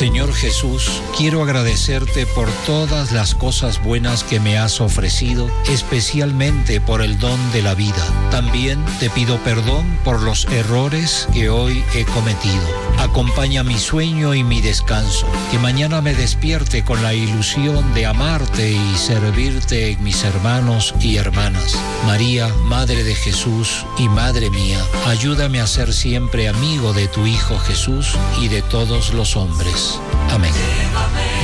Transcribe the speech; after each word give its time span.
Señor 0.00 0.32
Jesús, 0.32 1.02
quiero 1.18 1.42
agradecerte 1.42 2.24
por 2.24 2.48
todas 2.64 3.12
las 3.12 3.34
cosas 3.34 3.82
buenas 3.84 4.24
que 4.24 4.40
me 4.40 4.56
has 4.56 4.80
ofrecido, 4.80 5.50
especialmente 5.68 6.80
por 6.80 7.02
el 7.02 7.18
don 7.18 7.38
de 7.52 7.60
la 7.60 7.74
vida. 7.74 8.02
También 8.30 8.82
te 8.98 9.10
pido 9.10 9.36
perdón 9.44 9.98
por 10.02 10.22
los 10.22 10.46
errores 10.46 11.28
que 11.34 11.50
hoy 11.50 11.84
he 11.94 12.06
cometido. 12.06 12.62
Acompaña 12.98 13.62
mi 13.62 13.78
sueño 13.78 14.34
y 14.34 14.42
mi 14.42 14.62
descanso, 14.62 15.26
que 15.50 15.58
mañana 15.58 16.00
me 16.00 16.14
despierte 16.14 16.82
con 16.82 17.02
la 17.02 17.12
ilusión 17.12 17.92
de 17.92 18.06
amarte 18.06 18.72
y 18.72 18.96
servirte 18.96 19.90
en 19.90 20.02
mis 20.02 20.24
hermanos 20.24 20.94
y 21.00 21.16
hermanas. 21.16 21.78
María, 22.06 22.48
Madre 22.64 23.04
de 23.04 23.14
Jesús 23.14 23.84
y 23.98 24.08
Madre 24.08 24.48
mía, 24.48 24.82
ayúdame 25.06 25.60
a 25.60 25.66
ser 25.66 25.92
siempre 25.92 26.48
amigo 26.48 26.94
de 26.94 27.06
tu 27.08 27.26
Hijo 27.26 27.58
Jesús 27.58 28.14
y 28.40 28.48
de 28.48 28.62
todos 28.62 29.12
los 29.12 29.36
hombres. 29.36 29.89
Amén. 30.30 31.39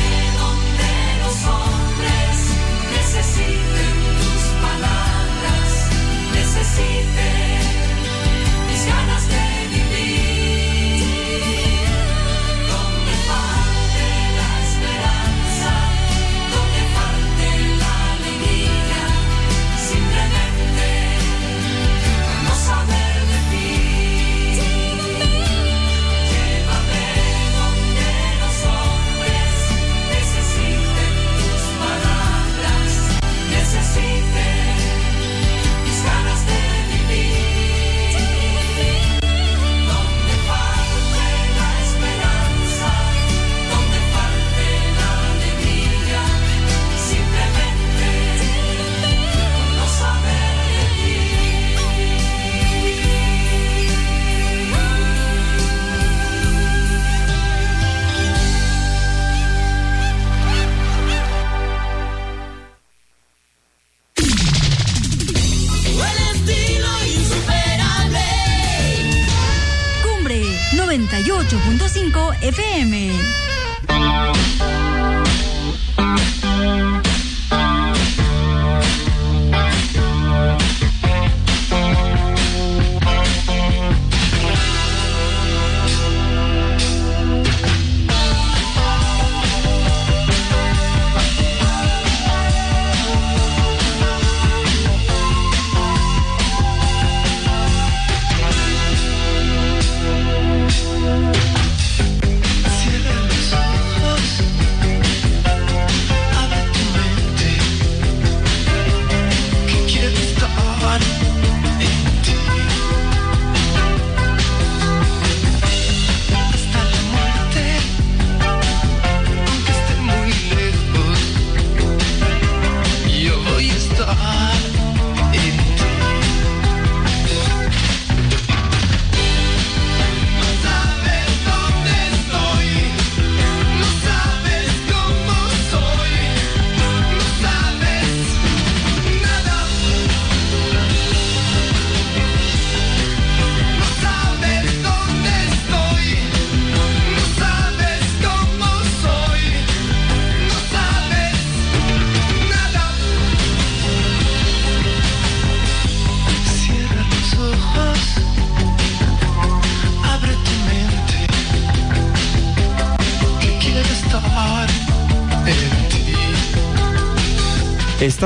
noventa 70.87 71.19
y 71.19 71.28
ocho 71.32 71.59
punto 71.65 71.88
cinco 71.88 72.32
f.m 72.41 73.10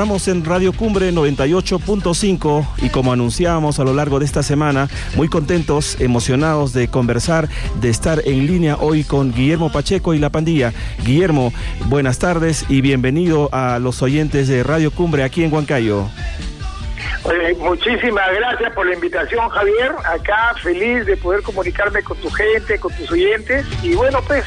Estamos 0.01 0.27
en 0.29 0.43
Radio 0.43 0.73
Cumbre 0.73 1.11
98.5 1.11 2.65
y 2.81 2.89
como 2.89 3.13
anunciábamos 3.13 3.79
a 3.79 3.83
lo 3.83 3.93
largo 3.93 4.17
de 4.17 4.25
esta 4.25 4.41
semana, 4.41 4.87
muy 5.15 5.27
contentos, 5.29 6.01
emocionados 6.01 6.73
de 6.73 6.87
conversar, 6.87 7.47
de 7.79 7.89
estar 7.89 8.19
en 8.25 8.47
línea 8.47 8.77
hoy 8.77 9.03
con 9.03 9.31
Guillermo 9.31 9.71
Pacheco 9.71 10.15
y 10.15 10.17
la 10.17 10.31
pandilla. 10.31 10.73
Guillermo, 11.05 11.53
buenas 11.85 12.17
tardes 12.17 12.65
y 12.67 12.81
bienvenido 12.81 13.49
a 13.51 13.77
los 13.77 14.01
oyentes 14.01 14.47
de 14.47 14.63
Radio 14.63 14.89
Cumbre 14.89 15.23
aquí 15.23 15.43
en 15.43 15.53
Huancayo. 15.53 16.09
muchísimas 17.59 18.27
gracias 18.33 18.73
por 18.73 18.87
la 18.87 18.95
invitación, 18.95 19.47
Javier. 19.49 19.91
Acá 20.03 20.55
feliz 20.63 21.05
de 21.05 21.15
poder 21.15 21.43
comunicarme 21.43 22.01
con 22.01 22.17
tu 22.17 22.31
gente, 22.31 22.79
con 22.79 22.91
tus 22.95 23.11
oyentes. 23.11 23.67
Y 23.83 23.93
bueno, 23.93 24.17
pues 24.25 24.45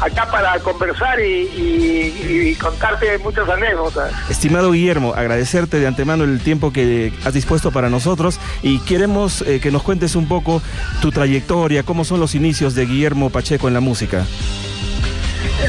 acá 0.00 0.30
para 0.30 0.58
conversar 0.60 1.20
y, 1.20 2.56
contarte 2.60 3.18
muchas 3.18 3.48
anécdotas. 3.48 4.12
Estimado 4.28 4.72
Guillermo, 4.72 5.14
agradecerte 5.14 5.78
de 5.78 5.86
antemano 5.86 6.24
el 6.24 6.40
tiempo 6.40 6.72
que 6.72 7.12
has 7.24 7.34
dispuesto 7.34 7.70
para 7.70 7.88
nosotros 7.88 8.38
y 8.62 8.78
queremos 8.80 9.42
eh, 9.42 9.60
que 9.60 9.70
nos 9.70 9.82
cuentes 9.82 10.16
un 10.16 10.28
poco 10.28 10.62
tu 11.00 11.10
trayectoria, 11.10 11.82
cómo 11.82 12.04
son 12.04 12.20
los 12.20 12.34
inicios 12.34 12.74
de 12.74 12.86
Guillermo 12.86 13.30
Pacheco 13.30 13.68
en 13.68 13.74
la 13.74 13.80
música. 13.80 14.24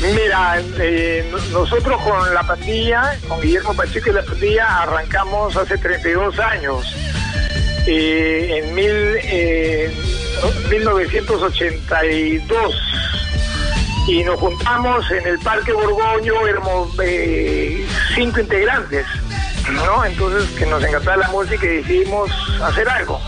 Mira, 0.01 0.61
eh, 0.79 1.31
nosotros 1.51 2.01
con 2.01 2.33
la 2.33 2.43
pandilla, 2.43 3.17
con 3.27 3.41
Guillermo 3.41 3.73
Pacheco 3.73 4.09
y 4.09 4.13
la 4.13 4.23
pandilla, 4.23 4.81
arrancamos 4.81 5.55
hace 5.55 5.77
32 5.77 6.39
años. 6.39 6.95
Eh, 7.85 8.61
en 8.63 8.75
mil, 8.75 9.19
1982 10.69 12.75
y 14.07 14.23
nos 14.23 14.39
juntamos 14.39 15.09
en 15.11 15.25
el 15.27 15.39
Parque 15.39 15.71
Borgoño, 15.71 16.47
éramos 16.47 16.89
eh, 17.03 17.85
cinco 18.15 18.39
integrantes, 18.41 19.05
¿no? 19.71 20.03
Entonces 20.03 20.49
que 20.57 20.65
nos 20.65 20.83
encantaba 20.83 21.17
la 21.17 21.27
música 21.29 21.65
y 21.65 21.77
decidimos 21.77 22.29
hacer 22.61 22.87
algo. 22.89 23.19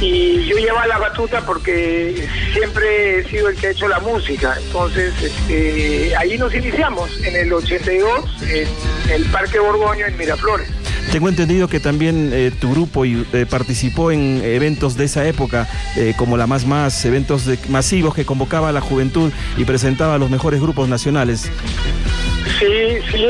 Y 0.00 0.44
yo 0.44 0.56
llevaba 0.58 0.86
la 0.86 0.98
batuta 0.98 1.40
porque 1.46 2.28
siempre 2.52 3.18
he 3.18 3.24
sido 3.24 3.48
el 3.48 3.56
que 3.56 3.68
ha 3.68 3.70
hecho 3.70 3.88
la 3.88 3.98
música. 4.00 4.56
Entonces, 4.60 5.14
este, 5.22 6.14
ahí 6.16 6.36
nos 6.36 6.54
iniciamos, 6.54 7.10
en 7.24 7.34
el 7.34 7.52
82, 7.52 8.42
en 8.42 8.68
el 9.10 9.24
Parque 9.30 9.58
Borgoño, 9.58 10.06
en 10.06 10.16
Miraflores. 10.18 10.75
Tengo 11.12 11.28
entendido 11.28 11.68
que 11.68 11.80
también 11.80 12.30
eh, 12.32 12.50
tu 12.60 12.72
grupo 12.72 13.04
eh, 13.04 13.46
participó 13.48 14.10
en 14.10 14.42
eventos 14.44 14.96
de 14.96 15.04
esa 15.04 15.26
época, 15.26 15.68
eh, 15.96 16.14
como 16.16 16.36
la 16.36 16.46
Más 16.46 16.66
Más, 16.66 17.04
eventos 17.04 17.44
masivos 17.68 18.14
que 18.14 18.24
convocaba 18.24 18.68
a 18.68 18.72
la 18.72 18.80
juventud 18.80 19.32
y 19.56 19.64
presentaba 19.64 20.14
a 20.14 20.18
los 20.18 20.30
mejores 20.30 20.60
grupos 20.60 20.88
nacionales. 20.88 21.50
Sí, 22.58 22.98
sí, 23.10 23.26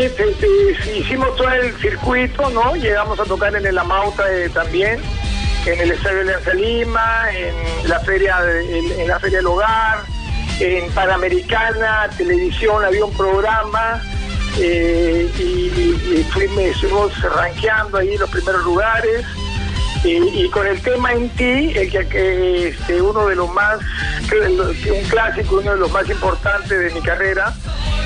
hicimos 0.99 1.35
todo 1.37 1.51
el 1.51 1.75
circuito, 1.77 2.49
¿no? 2.51 2.75
Llegamos 2.77 3.19
a 3.21 3.25
tocar 3.25 3.55
en 3.55 3.67
el 3.67 3.77
Amauta 3.77 4.25
también, 4.55 4.99
en 5.67 5.81
el 5.81 5.91
Estadio 5.93 6.25
de 6.25 6.55
Lima, 6.55 7.25
en 7.33 7.89
la 7.89 8.01
feria, 8.01 8.39
en, 8.99 9.09
la 9.09 9.19
feria 9.21 9.39
del 9.39 9.47
Hogar, 9.47 9.99
en 10.61 10.91
Panamericana 10.93 12.09
Televisión 12.17 12.85
había 12.85 13.05
un 13.05 13.13
programa 13.17 14.01
eh, 14.59 15.31
y, 15.39 16.21
estuvimos 16.21 17.21
rankeando 17.23 17.99
ahí 17.99 18.17
los 18.17 18.31
primeros 18.31 18.65
lugares. 18.65 19.25
Y, 20.05 20.49
con 20.51 20.65
el 20.67 20.81
tema 20.83 21.15
en 21.15 21.29
ti, 21.31 21.73
el 21.75 21.91
que, 21.91 22.69
este, 22.69 23.03
uno 23.03 23.27
de 23.27 23.35
los 23.35 23.53
más, 23.53 23.79
un 24.31 25.09
clásico, 25.09 25.57
uno 25.57 25.73
de 25.73 25.79
los 25.79 25.91
más 25.91 26.09
importantes 26.09 26.79
de 26.79 26.91
mi 26.93 27.01
carrera, 27.01 27.53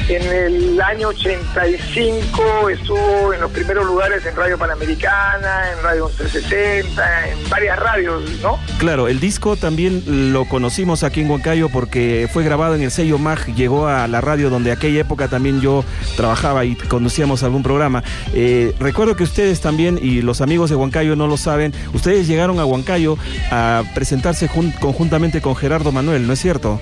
en 0.08 0.22
el 0.22 0.80
año 0.80 1.08
85 1.08 2.70
estuvo 2.70 3.34
en 3.34 3.40
los 3.40 3.50
primeros 3.50 3.84
lugares 3.84 4.24
en 4.24 4.34
Radio 4.34 4.56
Panamericana, 4.56 5.72
en 5.72 5.82
Radio 5.82 6.10
360, 6.16 7.28
en 7.28 7.50
varias 7.50 7.78
radios, 7.78 8.22
¿no? 8.40 8.58
Claro, 8.80 9.08
el 9.08 9.20
disco 9.20 9.56
también 9.56 10.32
lo 10.32 10.46
conocimos 10.46 11.02
aquí 11.02 11.20
en 11.20 11.30
Huancayo 11.30 11.68
porque 11.68 12.30
fue 12.32 12.42
grabado 12.42 12.74
en 12.74 12.80
el 12.80 12.90
sello 12.90 13.18
MAG, 13.18 13.54
llegó 13.54 13.86
a 13.86 14.08
la 14.08 14.22
radio 14.22 14.48
donde 14.48 14.72
aquella 14.72 15.02
época 15.02 15.28
también 15.28 15.60
yo 15.60 15.84
trabajaba 16.16 16.64
y 16.64 16.76
conducíamos 16.76 17.42
algún 17.42 17.62
programa. 17.62 18.02
Eh, 18.32 18.74
recuerdo 18.80 19.16
que 19.16 19.22
ustedes 19.22 19.60
también, 19.60 19.98
y 20.00 20.22
los 20.22 20.40
amigos 20.40 20.70
de 20.70 20.76
Huancayo 20.76 21.14
no 21.14 21.26
lo 21.26 21.36
saben, 21.36 21.74
ustedes 21.92 22.26
llegaron 22.26 22.58
a 22.58 22.64
Huancayo 22.64 23.18
a 23.50 23.82
presentarse 23.94 24.48
conjuntamente 24.48 25.42
con 25.42 25.54
Gerardo 25.56 25.92
Manuel, 25.92 26.26
¿no 26.26 26.32
es 26.32 26.38
cierto? 26.38 26.80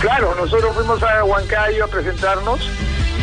Claro, 0.00 0.34
nosotros 0.34 0.74
fuimos 0.74 1.00
a 1.00 1.22
Huancayo 1.22 1.84
a 1.84 1.86
presentarnos 1.86 2.58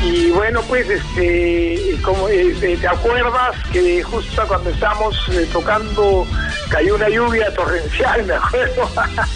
y 0.04 0.32
bueno, 0.32 0.62
pues, 0.68 0.90
este, 0.90 1.98
como 2.02 2.28
eh, 2.28 2.78
te 2.80 2.88
acuerdas 2.88 3.56
que 3.72 4.02
justo 4.02 4.44
cuando 4.48 4.70
estábamos 4.72 5.16
eh, 5.32 5.48
tocando 5.52 6.26
cayó 6.70 6.96
una 6.96 7.10
lluvia 7.10 7.54
torrencial, 7.54 8.24
me 8.26 8.34
acuerdo. 8.34 8.90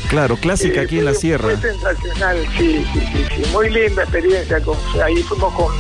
Claro, 0.10 0.38
clásica 0.38 0.82
aquí 0.82 1.00
en 1.00 1.06
la 1.06 1.14
sierra. 1.14 1.56
Fue 1.56 1.58
sensacional, 1.58 2.38
sí, 2.58 2.86
sí, 2.94 3.00
sí, 3.00 3.26
sí, 3.36 3.52
muy 3.52 3.70
linda 3.70 4.04
experiencia. 4.04 4.60
ahí 5.04 5.22
fuimos 5.24 5.54
con 5.54 5.74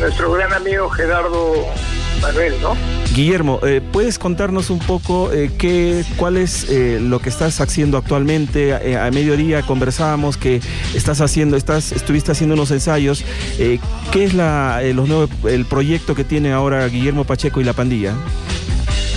nuestro 0.00 0.32
gran 0.32 0.52
amigo 0.52 0.88
Gerardo 0.90 1.54
Manuel, 2.26 2.54
¿no? 2.60 2.76
Guillermo, 3.14 3.60
eh, 3.62 3.80
¿puedes 3.80 4.18
contarnos 4.18 4.70
un 4.70 4.80
poco 4.80 5.32
eh, 5.32 5.50
qué, 5.56 6.04
cuál 6.16 6.36
es 6.36 6.68
eh, 6.68 6.98
lo 7.00 7.20
que 7.20 7.28
estás 7.28 7.60
haciendo 7.60 7.96
actualmente? 7.98 8.74
a 8.96 9.10
mediodía 9.10 9.62
conversábamos 9.62 10.36
que 10.36 10.60
estás 10.94 11.20
haciendo, 11.20 11.56
estás, 11.56 11.92
estuviste 11.92 12.32
haciendo 12.32 12.54
unos 12.54 12.70
ensayos. 12.70 13.24
¿Qué 13.56 14.24
es 14.24 14.34
la, 14.34 14.80
los 14.94 15.08
nuevos, 15.08 15.30
el 15.48 15.66
proyecto 15.66 16.14
que 16.14 16.24
tiene 16.24 16.52
ahora 16.52 16.86
Guillermo 16.88 17.24
Pacheco 17.24 17.60
y 17.60 17.64
la 17.64 17.72
pandilla? 17.72 18.14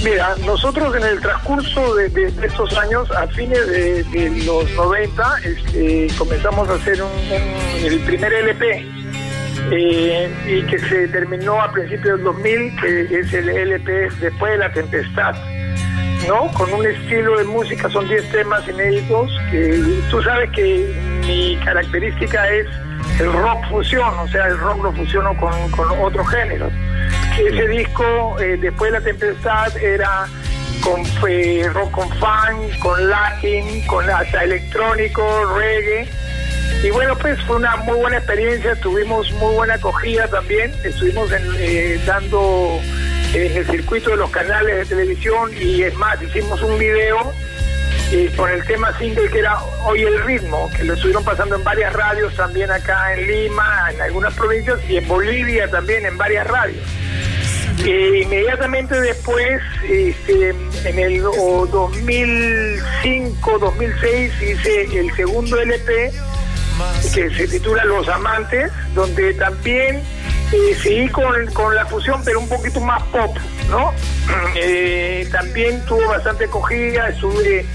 Mira, 0.03 0.35
nosotros 0.45 0.95
en 0.95 1.03
el 1.03 1.19
transcurso 1.19 1.95
de, 1.95 2.33
estos 2.43 2.77
años, 2.77 3.09
a 3.11 3.27
fines 3.27 3.67
de, 3.67 4.43
los 4.45 4.69
90, 4.71 5.35
este, 5.43 6.07
comenzamos 6.17 6.69
a 6.69 6.75
hacer 6.75 7.03
el 7.83 7.99
primer 8.01 8.31
LP 8.31 8.98
eh, 9.71 10.29
y 10.47 10.61
que 10.63 10.79
se 10.79 11.07
terminó 11.09 11.61
a 11.61 11.71
principios 11.71 12.17
del 12.17 12.23
2000, 12.23 12.75
que 12.77 13.19
es 13.19 13.33
el 13.33 13.49
LP 13.49 14.09
Después 14.19 14.51
de 14.53 14.57
la 14.57 14.71
Tempestad, 14.71 15.35
¿no? 16.27 16.51
Con 16.53 16.73
un 16.73 16.85
estilo 16.85 17.37
de 17.37 17.43
música, 17.45 17.89
son 17.89 18.07
10 18.07 18.31
temas 18.31 18.67
inéditos, 18.67 19.31
que 19.51 20.01
tú 20.09 20.21
sabes 20.23 20.49
que 20.51 20.93
mi 21.25 21.57
característica 21.63 22.49
es 22.49 22.67
el 23.19 23.31
rock 23.31 23.69
fusión, 23.69 24.17
o 24.19 24.27
sea, 24.27 24.47
el 24.47 24.57
rock 24.57 24.83
lo 24.83 24.91
fusiono 24.93 25.35
con, 25.37 25.71
con 25.71 25.87
otros 25.99 26.27
géneros. 26.29 26.71
Ese 27.37 27.67
disco, 27.67 28.37
eh, 28.39 28.57
Después 28.59 28.91
de 28.91 28.99
la 28.99 29.05
Tempestad, 29.05 29.77
era 29.77 30.27
con 30.81 31.03
rock 31.73 31.91
con 31.91 32.09
funk, 32.09 32.79
con 32.81 33.09
latin, 33.09 33.85
con 33.85 34.09
hasta 34.09 34.43
electrónico, 34.43 35.23
reggae 35.57 36.07
y 36.81 36.89
bueno, 36.91 37.17
pues 37.17 37.37
fue 37.43 37.57
una 37.57 37.75
muy 37.77 37.97
buena 37.97 38.17
experiencia, 38.17 38.75
tuvimos 38.75 39.29
muy 39.33 39.53
buena 39.55 39.73
acogida 39.73 40.27
también, 40.27 40.71
estuvimos 40.83 41.29
eh, 41.31 41.99
dando 42.05 42.79
en 43.33 43.57
el 43.57 43.65
circuito 43.65 44.11
de 44.11 44.17
los 44.17 44.29
canales 44.31 44.77
de 44.77 44.85
televisión 44.85 45.51
y 45.59 45.81
es 45.83 45.93
más, 45.95 46.21
hicimos 46.21 46.61
un 46.61 46.79
video 46.79 47.33
eh, 48.11 48.31
con 48.35 48.49
el 48.49 48.65
tema 48.65 48.97
single 48.97 49.29
que 49.29 49.37
era 49.39 49.59
Hoy 49.85 50.01
el 50.03 50.23
ritmo, 50.23 50.71
que 50.75 50.85
lo 50.85 50.93
estuvieron 50.93 51.23
pasando 51.23 51.55
en 51.55 51.63
varias 51.63 51.93
radios 51.93 52.35
también 52.35 52.69
acá 52.71 53.13
en 53.13 53.27
Lima, 53.27 53.89
en 53.93 54.01
algunas 54.01 54.33
provincias 54.33 54.79
y 54.89 54.97
en 54.97 55.07
Bolivia 55.07 55.69
también 55.69 56.03
en 56.05 56.17
varias 56.17 56.47
radios. 56.47 56.83
Eh, 57.85 58.23
inmediatamente 58.23 58.99
después, 58.99 59.61
este, 59.83 60.55
en 60.85 60.99
el 60.99 61.21
2005, 61.21 63.59
2006, 63.59 64.33
hice 64.41 64.99
el 64.99 65.15
segundo 65.15 65.57
LP 65.59 66.11
que 67.13 67.29
se 67.35 67.47
titula 67.47 67.85
Los 67.85 68.07
Amantes, 68.07 68.71
donde 68.93 69.33
también 69.33 70.03
eh, 70.51 70.75
seguí 70.81 71.07
con, 71.09 71.45
con, 71.53 71.75
la 71.75 71.85
fusión, 71.85 72.21
pero 72.23 72.39
un 72.39 72.49
poquito 72.49 72.79
más 72.79 73.01
pop, 73.03 73.35
¿no? 73.69 73.93
Eh, 74.55 75.27
también 75.31 75.83
tuvo 75.85 76.07
bastante 76.07 76.45
acogida, 76.45 77.09
estuve 77.09 77.65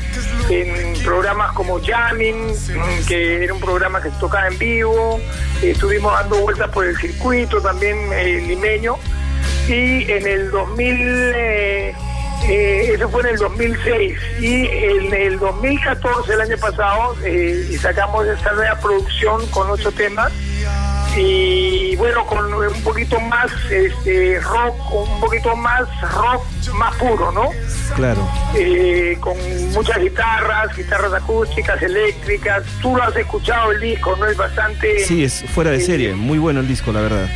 en 0.50 1.02
programas 1.02 1.52
como 1.52 1.80
Jamming, 1.80 2.52
que 3.08 3.44
era 3.44 3.54
un 3.54 3.60
programa 3.60 4.00
que 4.00 4.10
se 4.10 4.16
tocaba 4.18 4.48
en 4.48 4.58
vivo, 4.58 5.20
estuvimos 5.62 6.12
dando 6.12 6.38
vueltas 6.40 6.70
por 6.70 6.86
el 6.86 6.96
circuito 6.96 7.60
también 7.60 7.96
eh, 8.12 8.40
limeño, 8.46 8.96
y 9.68 10.10
en 10.10 10.26
el 10.26 10.50
2000... 10.50 11.34
Eh, 12.94 12.96
eso 12.96 13.08
fue 13.08 13.22
en 13.22 13.28
el 13.28 13.36
2006 13.36 14.18
y 14.40 14.66
en 14.66 15.14
el 15.14 15.38
2014, 15.38 16.32
el 16.32 16.40
año 16.40 16.56
pasado, 16.58 17.16
eh, 17.24 17.76
sacamos 17.80 18.26
esta 18.26 18.52
nueva 18.52 18.78
producción 18.78 19.46
con 19.48 19.70
ocho 19.70 19.90
temas 19.92 20.32
y 21.16 21.94
bueno, 21.96 22.26
con 22.26 22.52
un 22.52 22.82
poquito 22.82 23.20
más 23.20 23.50
este, 23.70 24.40
rock, 24.40 24.74
un 24.92 25.20
poquito 25.20 25.54
más 25.56 25.82
rock 26.12 26.42
más 26.74 26.94
puro, 26.96 27.30
¿no? 27.30 27.50
Claro. 27.94 28.28
Eh, 28.56 29.16
con 29.20 29.36
muchas 29.72 29.98
guitarras, 30.00 30.76
guitarras 30.76 31.12
acústicas, 31.12 31.80
eléctricas. 31.82 32.64
Tú 32.82 32.96
lo 32.96 33.02
has 33.02 33.16
escuchado 33.16 33.72
el 33.72 33.80
disco, 33.80 34.16
¿no? 34.16 34.26
Es 34.26 34.36
bastante... 34.36 35.00
Sí, 35.00 35.24
es 35.24 35.44
fuera 35.54 35.70
de 35.70 35.80
serie, 35.80 36.14
muy 36.14 36.38
bueno 36.38 36.60
el 36.60 36.68
disco, 36.68 36.92
la 36.92 37.00
verdad. 37.00 37.28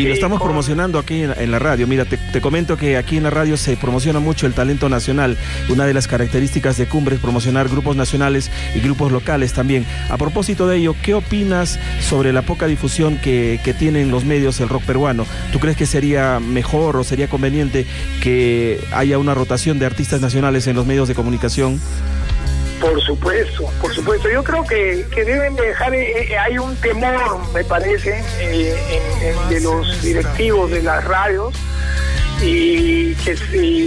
Y 0.00 0.06
lo 0.06 0.14
estamos 0.14 0.40
promocionando 0.40 0.98
aquí 0.98 1.24
en, 1.24 1.50
la 1.50 1.58
radio. 1.58 1.86
Mira, 1.86 2.06
te, 2.06 2.40
comento 2.40 2.78
que 2.78 2.96
aquí 2.96 3.18
en 3.18 3.24
la 3.24 3.28
radio 3.28 3.58
se 3.58 3.76
promociona 3.76 4.18
mucho 4.18 4.46
el 4.46 4.54
talento 4.54 4.88
nacional. 4.88 5.36
Una 5.68 5.84
de 5.84 5.92
las 5.92 6.08
características 6.08 6.78
de 6.78 6.86
Cumbre 6.86 7.16
es 7.16 7.20
promocionar 7.20 7.68
grupos 7.68 7.96
nacionales 7.96 8.50
y 8.74 8.80
grupos 8.80 9.12
locales 9.12 9.52
también. 9.52 9.84
A 10.08 10.16
propósito 10.16 10.66
de 10.66 10.78
ello, 10.78 10.96
¿qué 11.02 11.12
opinas 11.12 11.78
sobre 12.00 12.32
la 12.32 12.40
poca 12.40 12.66
difusión 12.66 13.18
que, 13.18 13.60
que 13.62 13.74
tienen 13.74 14.10
los 14.10 14.24
medios 14.24 14.58
el 14.60 14.70
rock 14.70 14.84
peruano? 14.84 15.26
¿Tú 15.52 15.58
crees 15.58 15.76
que 15.76 15.84
sería 15.84 16.40
mejor 16.40 16.96
o 16.96 17.04
sería 17.04 17.28
conveniente 17.28 17.84
que 18.22 18.80
haya 18.92 19.18
una 19.18 19.34
rotación 19.34 19.78
de 19.78 19.84
artistas 19.84 20.22
nacionales 20.22 20.66
en 20.66 20.76
los 20.76 20.86
medios 20.86 21.08
de 21.08 21.14
comunicación? 21.14 21.78
Por 22.80 22.98
supuesto, 23.02 23.70
por 23.80 23.94
supuesto. 23.94 24.30
Yo 24.30 24.42
creo 24.42 24.64
que, 24.64 25.04
deben 25.14 25.54
dejar, 25.54 25.94
eh, 25.94 26.32
eh, 26.32 26.38
hay 26.38 26.56
un 26.58 26.74
temor, 26.76 27.38
me 27.52 27.62
parece, 27.62 28.24
eh, 28.40 29.34
de 29.50 29.60
los 29.60 30.02
directivos 30.02 30.70
de 30.70 30.82
las 30.82 31.04
radios 31.04 31.54
y 32.40 33.14
que 33.16 33.36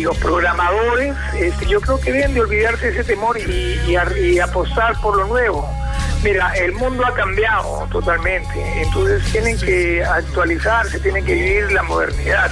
los 0.03 0.15
programadores, 0.17 1.15
este, 1.39 1.65
yo 1.65 1.81
creo 1.81 1.99
que 1.99 2.11
deben 2.11 2.35
de 2.35 2.41
olvidarse 2.41 2.89
ese 2.89 3.03
temor 3.03 3.39
y, 3.39 3.79
y, 3.87 4.39
apostar 4.39 4.99
por 5.01 5.17
lo 5.17 5.25
nuevo. 5.25 5.67
Mira, 6.23 6.53
el 6.55 6.73
mundo 6.73 7.03
ha 7.03 7.15
cambiado 7.15 7.87
totalmente, 7.91 8.81
entonces 8.81 9.23
tienen 9.31 9.59
que 9.59 10.03
actualizarse, 10.03 10.99
tienen 10.99 11.25
que 11.25 11.33
vivir 11.33 11.71
la 11.71 11.81
modernidad. 11.81 12.51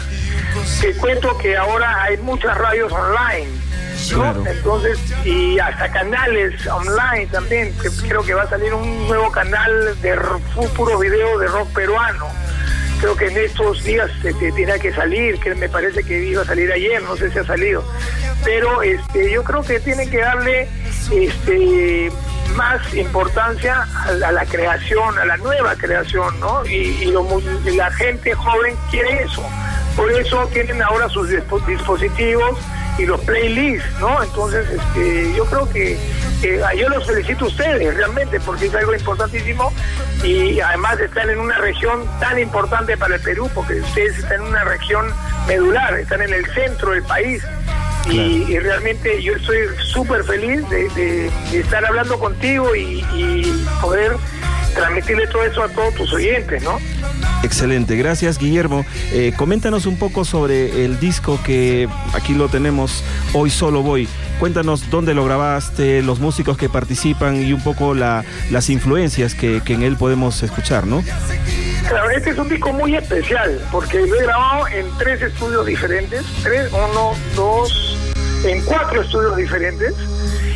Te 0.82 0.94
cuento 0.96 1.38
que 1.38 1.56
ahora 1.56 2.04
hay 2.04 2.18
muchas 2.18 2.58
radios 2.58 2.92
online 2.92 3.71
entonces, 4.10 5.00
y 5.26 5.60
hasta 5.60 5.92
canales 5.92 6.66
online 6.68 7.28
también, 7.28 7.74
creo 8.08 8.24
que 8.24 8.34
va 8.34 8.44
a 8.44 8.50
salir 8.50 8.74
un 8.74 9.08
nuevo 9.08 9.32
canal 9.32 10.00
de 10.02 10.18
puro 10.76 10.98
video 10.98 11.38
de 11.38 11.48
rock 11.48 11.70
peruano. 11.70 12.28
Creo 13.00 13.16
que 13.16 13.28
en 13.28 13.38
estos 13.38 13.84
días 13.84 14.12
te, 14.22 14.34
tiene 14.34 14.80
que 14.80 14.94
salir, 14.94 15.40
que 15.40 15.56
me 15.56 15.70
parece 15.70 16.04
que 16.04 16.24
iba 16.24 16.42
a 16.44 16.46
salir 16.46 16.72
ayer, 16.72 17.02
no 17.04 17.16
sé 17.16 17.32
si 17.32 17.40
ha 17.40 17.44
salido. 17.44 17.84
Pero 18.44 18.82
este, 18.82 19.32
yo 19.32 19.44
creo 19.44 19.64
que 19.64 19.80
tienen 19.80 20.10
que 20.10 20.18
darle 20.18 20.68
este, 21.12 22.12
más 22.56 22.94
importancia 22.94 23.88
a 24.06 24.32
la, 24.32 24.46
creación, 24.46 25.18
a 25.18 25.26
la 25.26 25.38
nueva 25.38 25.76
creación, 25.76 26.40
¿no? 26.40 26.66
Y, 26.66 27.12
y 27.66 27.76
la 27.76 27.92
gente 27.92 28.34
joven 28.34 28.76
quiere 28.90 29.24
eso. 29.24 29.44
Por 29.96 30.12
eso 30.12 30.48
tienen 30.48 30.82
ahora 30.82 31.10
sus 31.10 31.30
dispositivos 31.30 32.58
y 32.98 33.06
los 33.06 33.20
playlists, 33.22 34.00
¿no? 34.00 34.22
Entonces, 34.24 34.68
este, 34.70 35.34
yo 35.36 35.46
creo 35.46 35.70
que 35.70 35.98
yo 36.78 36.90
los 36.90 37.06
felicito 37.06 37.46
a 37.46 37.48
ustedes 37.50 37.96
realmente 37.96 38.40
porque 38.40 38.66
es 38.66 38.74
algo 38.74 38.96
importantísimo 38.96 39.72
y 40.24 40.60
además 40.60 41.00
están 41.00 41.30
en 41.30 41.40
una 41.40 41.58
región 41.60 42.04
tan 42.20 42.40
importante 42.40 42.98
para 42.98 43.16
el 43.16 43.22
Perú 43.22 43.50
porque 43.54 43.80
ustedes 43.80 44.18
están 44.18 44.42
en 44.42 44.48
una 44.48 44.64
región 44.64 45.06
medular, 45.48 45.94
están 46.00 46.22
en 46.22 46.34
el 46.34 46.46
centro 46.54 46.92
del 46.92 47.04
país 47.04 47.44
Y, 48.10 48.58
realmente 48.60 49.22
yo 49.22 49.34
estoy 49.34 49.58
súper 49.92 50.24
feliz 50.24 50.68
de, 50.70 51.32
estar 51.54 51.86
hablando 51.86 52.20
contigo 52.20 52.76
y, 52.76 53.04
poder 53.82 54.16
transmitirle 54.74 55.28
todo 55.28 55.44
eso 55.44 55.64
a 55.64 55.70
todos 55.70 55.94
tus 55.96 56.14
oyentes, 56.14 56.64
¿no? 56.64 56.80
Excelente, 57.44 57.98
gracias 57.98 58.38
Guillermo. 58.38 58.86
Eh, 59.12 59.34
coméntanos 59.36 59.86
un 59.86 59.98
poco 59.98 60.24
sobre 60.24 60.86
el 60.86 61.00
disco 61.00 61.40
que 61.44 61.90
aquí 62.14 62.34
lo 62.34 62.48
tenemos, 62.48 63.04
Hoy 63.34 63.50
Solo 63.50 63.82
Voy. 63.82 64.08
Cuéntanos 64.40 64.90
dónde 64.90 65.14
lo 65.14 65.26
grabaste, 65.26 66.02
los 66.02 66.20
músicos 66.20 66.58
que 66.58 66.70
participan 66.70 67.44
y 67.44 67.52
un 67.54 67.64
poco 67.64 67.94
la, 67.94 68.24
las 68.50 68.70
influencias 68.70 69.36
que, 69.36 69.62
que 69.66 69.74
en 69.74 69.84
él 69.84 69.98
podemos 69.98 70.42
escuchar, 70.44 70.88
¿no? 70.88 71.04
Este 72.16 72.32
es 72.32 72.38
un 72.38 72.50
disco 72.50 72.72
muy 72.72 72.96
especial 72.96 73.60
porque 73.72 74.06
lo 74.06 74.16
he 74.16 74.24
grabado 74.24 74.68
en 74.68 74.86
tres 74.98 75.22
estudios 75.22 75.66
diferentes, 75.66 76.24
tres, 76.44 76.72
uno, 76.72 77.14
dos, 77.36 77.98
en 78.46 78.64
cuatro 78.66 79.02
estudios 79.02 79.36
diferentes 79.36 79.94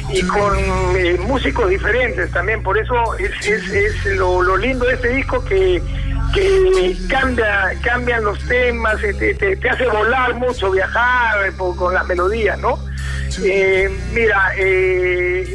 y 0.09 0.21
con 0.23 0.55
eh, 0.95 1.17
músicos 1.19 1.69
diferentes 1.69 2.31
también. 2.31 2.61
Por 2.61 2.77
eso 2.77 2.95
es, 3.17 3.47
es, 3.47 4.05
lo, 4.17 4.55
lindo 4.57 4.85
de 4.85 4.93
este 4.93 5.09
disco 5.09 5.43
que, 5.43 5.81
que 6.33 6.95
cambia, 7.09 7.73
cambian 7.81 8.23
los 8.23 8.39
temas, 8.47 9.03
eh, 9.03 9.33
te, 9.33 9.69
hace 9.69 9.87
volar 9.87 10.35
mucho, 10.35 10.71
viajar 10.71 11.47
eh, 11.47 11.51
con 11.57 11.93
las 11.93 12.05
melodías, 12.07 12.59
¿no? 12.59 12.79
mira, 14.13 14.53